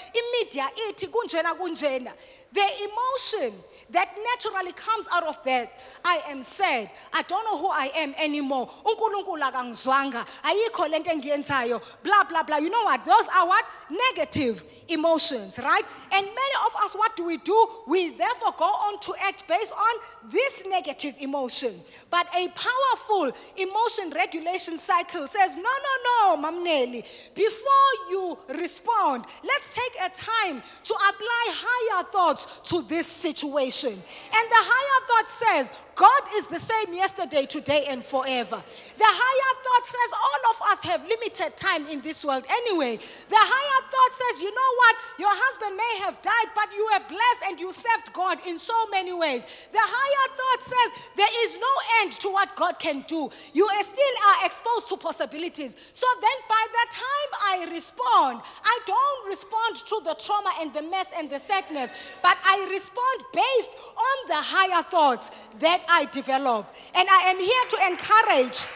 Kunjena. 1.66 2.12
The 2.54 2.62
emotion 2.62 3.54
that 3.90 4.16
naturally 4.18 4.72
comes 4.72 5.10
out 5.12 5.24
of 5.24 5.44
that, 5.44 5.74
I 6.04 6.22
am 6.30 6.42
sad. 6.42 6.90
I 7.14 7.22
don't 7.24 7.44
know 7.44 7.58
who 7.58 7.68
I 7.68 7.92
am 7.96 8.14
anymore. 8.18 8.68
uNkulunkulu 8.68 9.44
akangizwanga. 9.44 10.26
Ayikho 10.44 10.90
lento 10.90 11.12
engiyenzayo. 11.12 11.82
Blah 12.02 12.24
blah 12.24 12.44
blah. 12.44 12.58
You 12.58 12.70
know 12.70 12.84
what? 12.84 13.04
Those 13.04 13.28
are 13.36 13.46
what 13.48 13.66
negative 13.90 14.64
emotions, 14.88 15.60
right? 15.60 15.84
And 16.12 16.26
many 16.26 16.56
of 16.66 16.76
us 16.84 16.96
what 16.96 17.16
do 17.16 17.26
we 17.26 17.38
do? 17.38 17.68
We 17.88 18.12
therefore 18.12 18.54
go 18.58 18.66
on 18.66 19.00
to 19.02 19.14
act 19.22 19.48
based 19.48 19.74
on 19.74 20.30
this 20.32 20.66
negative 20.66 21.16
emotion. 21.20 21.74
But 22.10 22.25
a 22.36 22.48
powerful 22.50 23.32
emotion 23.58 24.10
regulation 24.12 24.78
cycle 24.78 25.28
says, 25.28 25.56
no, 25.56 25.62
no, 25.62 26.36
no, 26.36 26.42
Mamneli, 26.42 27.04
before 27.34 27.92
you 28.10 28.38
respond, 28.58 29.26
let's 29.44 29.76
take 29.76 29.96
a 30.04 30.10
time 30.10 30.62
to 30.84 30.94
apply 30.94 31.44
higher 31.50 32.04
thoughts 32.12 32.60
to 32.70 32.82
this 32.84 33.08
situation. 33.08 33.92
And 33.92 34.50
the 34.50 34.64
higher 34.64 35.06
thought 35.08 35.30
says, 35.30 35.74
God 35.96 36.24
is 36.36 36.48
the 36.48 36.60
same 36.60 36.94
yesterday, 36.94 37.46
today, 37.46 37.86
and 37.88 38.04
forever. 38.04 38.62
The 38.98 39.08
higher 39.08 39.54
thought 39.64 39.86
says, 39.86 40.12
all 40.14 40.52
of 40.52 40.72
us 40.72 40.84
have 40.84 41.08
limited 41.08 41.56
time 41.56 41.88
in 41.88 42.02
this 42.02 42.26
world 42.26 42.46
anyway. 42.50 42.98
The 42.98 43.40
higher 43.40 43.82
thought 43.92 44.14
says, 44.14 44.42
you 44.42 44.52
know 44.52 44.72
what? 44.78 44.96
Your 45.20 45.32
husband 45.32 45.78
may 45.78 46.04
have 46.04 46.22
died, 46.22 46.50
but 46.54 46.74
you 46.74 46.84
were 46.92 47.04
blessed 47.08 47.42
and 47.48 47.60
you 47.60 47.72
served 47.72 48.12
God 48.14 48.40
in 48.46 48.60
so 48.60 48.88
many 48.90 49.14
ways. 49.14 49.68
The 49.72 49.82
higher 49.82 50.28
thought 50.36 50.62
says, 50.64 51.10
there 51.16 51.36
is 51.44 51.58
no 51.60 51.74
end 52.02 52.15
to 52.20 52.30
what 52.30 52.56
God 52.56 52.80
can 52.80 53.04
do. 53.08 53.30
You 53.54 53.70
still 53.82 54.16
are 54.28 54.46
exposed 54.46 54.90
to 54.90 54.98
possibilities. 54.98 55.76
So 55.94 56.08
then, 56.22 56.38
by 56.50 56.66
the 56.72 56.96
time 56.96 57.30
I 57.44 57.72
respond, 57.72 58.42
I 58.64 58.80
don't 58.86 59.30
respond 59.30 59.76
to 59.78 60.02
the 60.04 60.16
trauma 60.16 60.52
and 60.62 60.74
the 60.74 60.82
mess 60.82 61.12
and 61.16 61.30
the 61.30 61.40
sadness, 61.40 61.94
but 62.22 62.38
I 62.44 62.68
respond 62.70 63.24
based 63.34 63.78
on 63.96 64.28
the 64.28 64.42
higher 64.42 64.84
thoughts 64.84 65.32
that 65.60 65.84
I 65.90 66.06
develop. 66.06 66.74
And 66.94 67.08
I 67.10 67.30
am 67.30 67.40
here 67.40 67.66
to 67.70 67.78
encourage. 67.88 68.68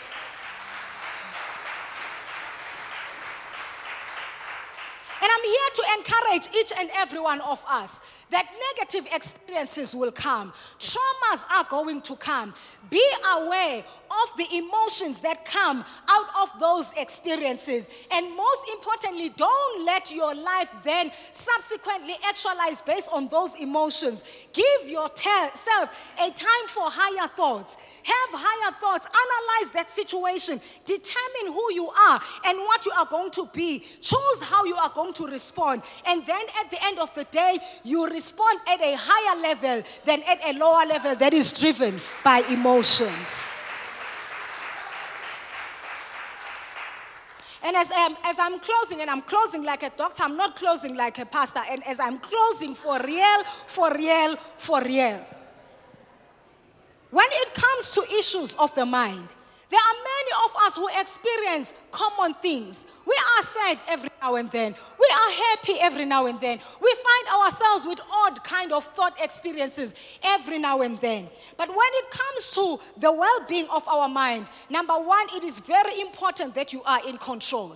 And 5.22 5.30
I'm 5.32 5.44
here 5.44 5.70
to 5.74 5.84
encourage 5.98 6.56
each 6.56 6.72
and 6.78 6.90
every 6.96 7.20
one 7.20 7.42
of 7.42 7.64
us 7.68 8.26
that 8.32 8.48
negative 8.78 9.08
experiences 9.14 9.96
will 9.96 10.12
come, 10.12 10.54
traumas 10.80 11.44
are 11.52 11.66
going 11.70 12.02
to 12.02 12.16
come. 12.16 12.54
Be 12.90 13.04
aware 13.36 13.84
of 14.12 14.38
the 14.38 14.58
emotions 14.58 15.20
that 15.22 15.46
come 15.46 15.84
out 16.10 16.28
of 16.42 16.60
those 16.60 16.94
experiences. 16.94 17.90
And 18.12 18.36
most 18.36 18.70
importantly, 18.72 19.30
don't 19.30 19.86
let 19.86 20.12
your 20.12 20.34
life 20.36 20.72
then 20.84 21.12
subsequently 21.14 22.16
actualize 22.26 22.82
based 22.82 23.10
on 23.14 23.28
those 23.28 23.56
emotions. 23.56 24.48
Give 24.54 24.90
yourself 24.90 26.14
a 26.20 26.30
time 26.32 26.68
for 26.68 26.84
higher 26.86 27.28
thoughts. 27.28 27.78
Have 28.04 28.40
higher 28.40 28.74
thoughts. 28.80 29.08
Analyze 29.08 29.74
that 29.74 29.92
situation. 29.92 30.60
Determine 30.86 31.54
who 31.54 31.74
you 31.74 31.90
are 31.90 32.22
and 32.46 32.58
what 32.60 32.86
you 32.86 32.92
are 32.98 33.06
going 33.06 33.32
to 33.32 33.48
be. 33.54 33.80
Choose 34.02 34.42
how 34.42 34.66
you 34.66 34.76
are 34.76 34.92
going 34.94 35.14
to 35.14 35.28
respond. 35.28 35.84
And 36.06 36.26
then 36.26 36.42
at 36.60 36.70
the 36.72 36.84
end 36.86 37.00
of 37.00 37.14
the 37.16 37.26
day, 37.26 37.60
you 37.84 38.08
respond 38.08 38.60
at 38.68 38.82
a 38.82 38.96
higher 38.98 39.42
level 39.42 39.84
than 40.06 40.24
at 40.24 40.40
a 40.46 40.58
lower 40.58 40.86
level 40.86 41.16
that 41.16 41.34
is 41.34 41.54
driven 41.54 42.00
by 42.24 42.40
emotions. 42.50 43.54
And 47.64 47.76
as, 47.76 47.92
um, 47.92 48.16
as 48.24 48.40
I'm 48.40 48.58
closing, 48.60 49.02
and 49.02 49.10
I'm 49.10 49.22
closing 49.22 49.64
like 49.64 49.84
a 49.84 49.90
doctor, 49.90 50.24
I'm 50.24 50.38
not 50.38 50.56
closing 50.56 50.96
like 50.96 51.20
a 51.20 51.26
pastor. 51.26 51.62
And 51.70 51.86
as 51.86 52.00
I'm 52.00 52.20
closing 52.20 52.74
for 52.74 53.00
real, 53.00 53.44
for 53.44 53.94
real, 53.94 54.38
for 54.58 54.82
real. 54.82 55.26
When 57.12 57.28
it 57.32 57.54
comes 57.54 57.92
to 57.92 58.04
issues 58.18 58.56
of 58.56 58.74
the 58.76 58.86
mind, 58.86 59.34
there 59.70 59.80
are 59.80 59.94
many 59.94 60.32
of 60.46 60.56
us 60.66 60.76
who 60.76 60.88
experience 61.00 61.74
common 61.92 62.34
things. 62.36 62.88
We 63.06 63.14
are 63.38 63.44
sad 63.44 63.80
every 63.88 64.10
now 64.22 64.36
and 64.36 64.50
then. 64.50 64.74
We 65.00 65.08
are 65.14 65.32
happy 65.32 65.76
every 65.80 66.06
now 66.06 66.26
and 66.26 66.40
then. 66.40 66.60
We 66.82 66.96
find 66.96 67.42
ourselves 67.42 67.86
with 67.86 68.00
odd 68.12 68.44
kind 68.44 68.72
of 68.72 68.84
thought 68.84 69.20
experiences 69.22 69.94
every 70.24 70.58
now 70.58 70.82
and 70.82 70.98
then. 70.98 71.30
But 71.56 71.70
when 71.70 71.78
it 71.78 72.10
comes 72.10 72.52
to 72.52 72.80
the 73.00 73.12
well-being 73.12 73.68
of 73.70 73.88
our 73.88 74.10
mind, 74.10 74.50
number 74.70 74.94
1, 74.94 75.28
it 75.36 75.44
is 75.44 75.60
very 75.60 76.02
important 76.02 76.56
that 76.56 76.74
you 76.74 76.82
are 76.84 77.08
in 77.08 77.18
control. 77.18 77.76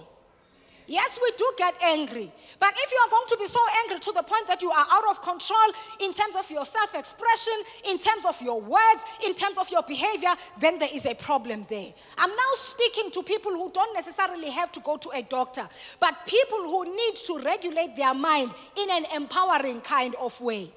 Yes, 0.88 1.20
we 1.22 1.32
do 1.38 1.52
get 1.58 1.76
angry. 1.82 2.32
But 2.60 2.74
if 2.76 2.92
you 2.92 3.00
are 3.06 3.10
going 3.10 3.28
to 3.28 3.38
be 3.38 3.48
so 3.48 3.60
angry 3.84 4.00
to 4.00 4.12
the 4.12 4.24
point 4.24 4.48
that 4.48 4.62
you 4.62 4.72
are 4.72 4.86
out 4.90 5.10
of 5.10 5.22
control 5.22 5.58
in 6.02 6.14
terms 6.14 6.36
of 6.36 6.50
your 6.52 6.66
self 6.66 6.94
expression, 6.96 7.54
in 7.88 7.98
terms 7.98 8.26
of 8.26 8.42
your 8.42 8.60
words, 8.60 9.06
in 9.26 9.34
terms 9.34 9.58
of 9.58 9.70
your 9.72 9.84
behavior, 9.84 10.34
then 10.60 10.80
there 10.80 10.90
is 10.94 11.06
a 11.06 11.16
problem 11.16 11.66
there. 11.70 11.94
I'm 12.18 12.30
now 12.30 12.52
speaking 12.56 13.12
to 13.12 13.24
people 13.24 13.52
who 13.52 13.72
don't 13.72 13.94
necessarily 13.94 14.50
have 14.50 14.72
to 14.74 14.80
go 14.82 14.98
to 14.98 15.10
a 15.12 15.22
doctor, 15.22 15.68
but 16.00 16.16
people 16.26 16.60
who 16.60 16.86
need 16.86 17.16
to 17.28 17.40
regulate 17.40 17.96
their 17.96 18.14
mind 18.14 18.54
in 18.78 18.90
an 18.92 19.06
empowering 19.16 19.82
kind 19.82 20.16
of 20.16 20.40
way. 20.42 20.72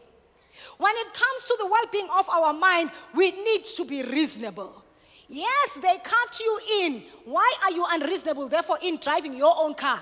When 0.79 0.95
it 0.97 1.13
comes 1.13 1.45
to 1.45 1.57
the 1.59 1.67
well 1.67 1.85
being 1.93 2.09
of 2.19 2.29
our 2.29 2.53
mind, 2.53 2.91
we 3.15 3.31
need 3.33 3.65
to 3.65 3.85
be 3.85 4.03
reasonable. 4.03 4.85
Yes, 5.29 5.79
they 5.83 5.99
cut 6.03 6.41
you 6.41 6.61
in. 6.83 7.03
Why 7.25 7.53
are 7.65 7.71
you 7.71 7.85
unreasonable, 7.89 8.49
therefore, 8.49 8.79
in 8.83 8.99
driving 8.99 9.35
your 9.35 9.55
own 9.59 9.75
car? 9.75 10.01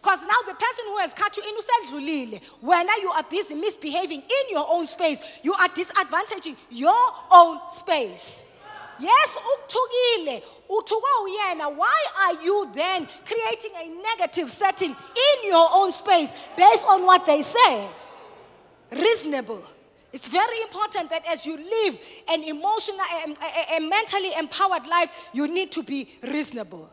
Because 0.00 0.22
now 0.22 0.36
the 0.46 0.54
person 0.54 0.84
who 0.86 0.98
has 0.98 1.12
cut 1.12 1.36
you 1.36 1.42
in 1.42 1.56
usedlulile, 1.56 2.40
when 2.60 2.86
you 3.02 3.10
are 3.10 3.24
busy 3.28 3.54
misbehaving 3.54 4.20
in 4.20 4.50
your 4.50 4.64
own 4.68 4.86
space, 4.86 5.40
you 5.42 5.52
are 5.54 5.68
disadvantaging 5.68 6.56
your 6.70 6.94
own 7.32 7.58
space. 7.68 8.46
Yes, 9.00 9.38
uthukile, 9.38 10.42
uthuka 10.68 11.22
uyena. 11.24 11.76
Why 11.76 12.04
are 12.20 12.42
you 12.42 12.68
then 12.74 13.08
creating 13.24 13.70
a 13.76 13.88
negative 14.02 14.50
setting 14.50 14.90
in 14.90 15.48
your 15.48 15.68
own 15.72 15.92
space 15.92 16.34
based 16.56 16.84
on 16.86 17.04
what 17.04 17.26
they 17.26 17.42
said? 17.42 17.90
Reasonable. 18.90 19.62
It's 20.12 20.28
very 20.28 20.60
important 20.62 21.10
that 21.10 21.26
as 21.26 21.44
you 21.44 21.56
live 21.56 22.00
an 22.28 22.42
emotional 22.44 23.00
and 23.24 23.36
a, 23.76 23.80
mentally 23.80 24.32
empowered 24.38 24.86
life, 24.86 25.28
you 25.32 25.46
need 25.46 25.70
to 25.72 25.82
be 25.82 26.08
reasonable. 26.22 26.88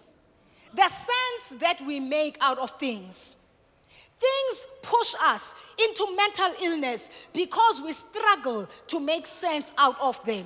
The 0.74 0.88
sense 0.90 1.62
that 1.62 1.80
we 1.86 2.00
make 2.02 2.38
out 2.42 2.58
of 2.60 2.72
things. 2.72 3.38
Things 4.20 4.68
push 4.82 5.14
us 5.24 5.56
into 5.78 6.14
mental 6.16 6.52
illness 6.62 7.28
because 7.34 7.82
we 7.82 7.94
struggle 7.94 8.68
to 8.88 9.00
make 9.00 9.26
sense 9.26 9.72
out 9.78 10.00
of 10.02 10.24
them 10.26 10.46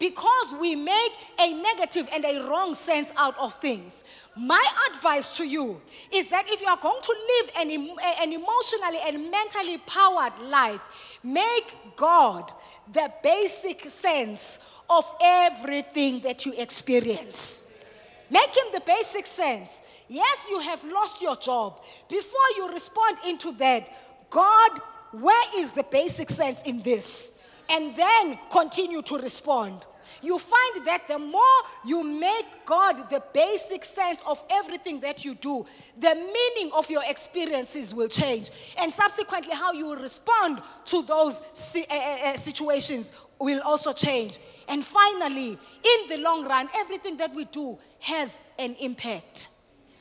because 0.00 0.56
we 0.58 0.74
make 0.74 1.12
a 1.38 1.52
negative 1.52 2.08
and 2.12 2.24
a 2.24 2.48
wrong 2.48 2.74
sense 2.74 3.12
out 3.16 3.38
of 3.38 3.54
things. 3.60 4.02
My 4.34 4.64
advice 4.90 5.36
to 5.36 5.44
you 5.46 5.80
is 6.10 6.30
that 6.30 6.46
if 6.48 6.62
you 6.62 6.66
are 6.66 6.78
going 6.78 7.02
to 7.02 7.14
live 7.28 7.50
an, 7.58 7.70
an 8.22 8.32
emotionally 8.32 8.98
and 9.06 9.30
mentally 9.30 9.76
powered 9.86 10.32
life, 10.42 11.20
make 11.22 11.76
God 11.96 12.50
the 12.90 13.12
basic 13.22 13.90
sense 13.90 14.58
of 14.88 15.04
everything 15.20 16.20
that 16.20 16.46
you 16.46 16.54
experience. 16.56 17.66
Make 18.30 18.56
him 18.56 18.72
the 18.72 18.80
basic 18.80 19.26
sense. 19.26 19.82
Yes, 20.08 20.46
you 20.48 20.60
have 20.60 20.82
lost 20.84 21.20
your 21.20 21.36
job. 21.36 21.82
Before 22.08 22.40
you 22.56 22.72
respond 22.72 23.18
into 23.26 23.52
that, 23.52 23.88
God, 24.30 24.80
where 25.12 25.60
is 25.60 25.72
the 25.72 25.82
basic 25.82 26.30
sense 26.30 26.62
in 26.62 26.80
this? 26.80 27.38
And 27.68 27.94
then 27.94 28.38
continue 28.50 29.02
to 29.02 29.18
respond 29.18 29.84
you 30.22 30.38
find 30.38 30.86
that 30.86 31.08
the 31.08 31.18
more 31.18 31.42
you 31.84 32.02
make 32.02 32.46
God 32.64 33.08
the 33.10 33.22
basic 33.32 33.84
sense 33.84 34.22
of 34.26 34.42
everything 34.50 35.00
that 35.00 35.24
you 35.24 35.34
do, 35.34 35.64
the 35.98 36.14
meaning 36.14 36.72
of 36.72 36.90
your 36.90 37.02
experiences 37.06 37.94
will 37.94 38.08
change. 38.08 38.50
And 38.78 38.92
subsequently, 38.92 39.54
how 39.54 39.72
you 39.72 39.94
respond 39.94 40.60
to 40.86 41.02
those 41.02 41.42
uh, 41.90 42.36
situations 42.36 43.12
will 43.38 43.60
also 43.62 43.92
change. 43.92 44.38
And 44.68 44.84
finally, 44.84 45.50
in 45.50 46.08
the 46.08 46.18
long 46.18 46.44
run, 46.44 46.68
everything 46.76 47.16
that 47.16 47.34
we 47.34 47.46
do 47.46 47.78
has 48.00 48.38
an 48.58 48.76
impact. 48.80 49.48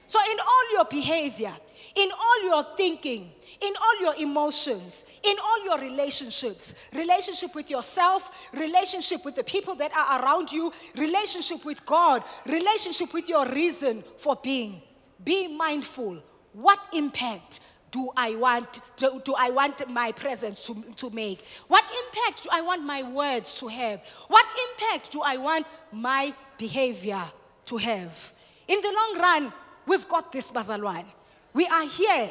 So, 0.09 0.17
in 0.31 0.39
all 0.39 0.73
your 0.73 0.85
behavior, 0.85 1.53
in 1.95 2.09
all 2.11 2.43
your 2.43 2.65
thinking, 2.75 3.31
in 3.61 3.73
all 3.79 4.01
your 4.01 4.15
emotions, 4.15 5.05
in 5.21 5.35
all 5.37 5.63
your 5.63 5.77
relationships 5.77 6.89
relationship 6.95 7.53
with 7.53 7.69
yourself, 7.69 8.49
relationship 8.55 9.23
with 9.23 9.35
the 9.35 9.43
people 9.43 9.75
that 9.75 9.95
are 9.95 10.23
around 10.23 10.51
you, 10.51 10.73
relationship 10.97 11.63
with 11.63 11.85
God, 11.85 12.23
relationship 12.47 13.13
with 13.13 13.29
your 13.29 13.45
reason 13.49 14.03
for 14.17 14.35
being 14.35 14.81
be 15.23 15.47
mindful. 15.47 16.23
What 16.53 16.79
impact 16.91 17.59
do 17.91 18.09
I 18.17 18.33
want 18.33 18.81
do, 18.95 19.21
do 19.23 19.35
I 19.37 19.51
want 19.51 19.87
my 19.91 20.11
presence 20.11 20.63
to, 20.63 20.83
to 20.95 21.11
make? 21.11 21.45
What 21.67 21.83
impact 22.05 22.45
do 22.45 22.49
I 22.51 22.61
want 22.61 22.83
my 22.83 23.03
words 23.03 23.59
to 23.59 23.67
have? 23.67 24.03
What 24.27 24.45
impact 24.71 25.11
do 25.11 25.21
I 25.23 25.37
want 25.37 25.67
my 25.91 26.33
behavior 26.57 27.21
to 27.65 27.77
have? 27.77 28.33
In 28.67 28.81
the 28.81 28.91
long 28.91 29.21
run, 29.21 29.53
We've 29.89 30.07
got 30.07 30.31
this, 30.31 30.51
Bazalwane. 30.51 31.07
We 31.51 31.65
are 31.65 31.87
here 31.87 32.29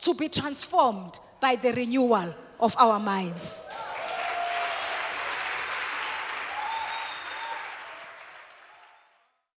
to 0.00 0.14
be 0.14 0.28
transformed 0.28 1.20
by 1.40 1.54
the 1.54 1.72
renewal 1.72 2.34
of 2.58 2.74
our 2.78 2.98
minds. 2.98 3.64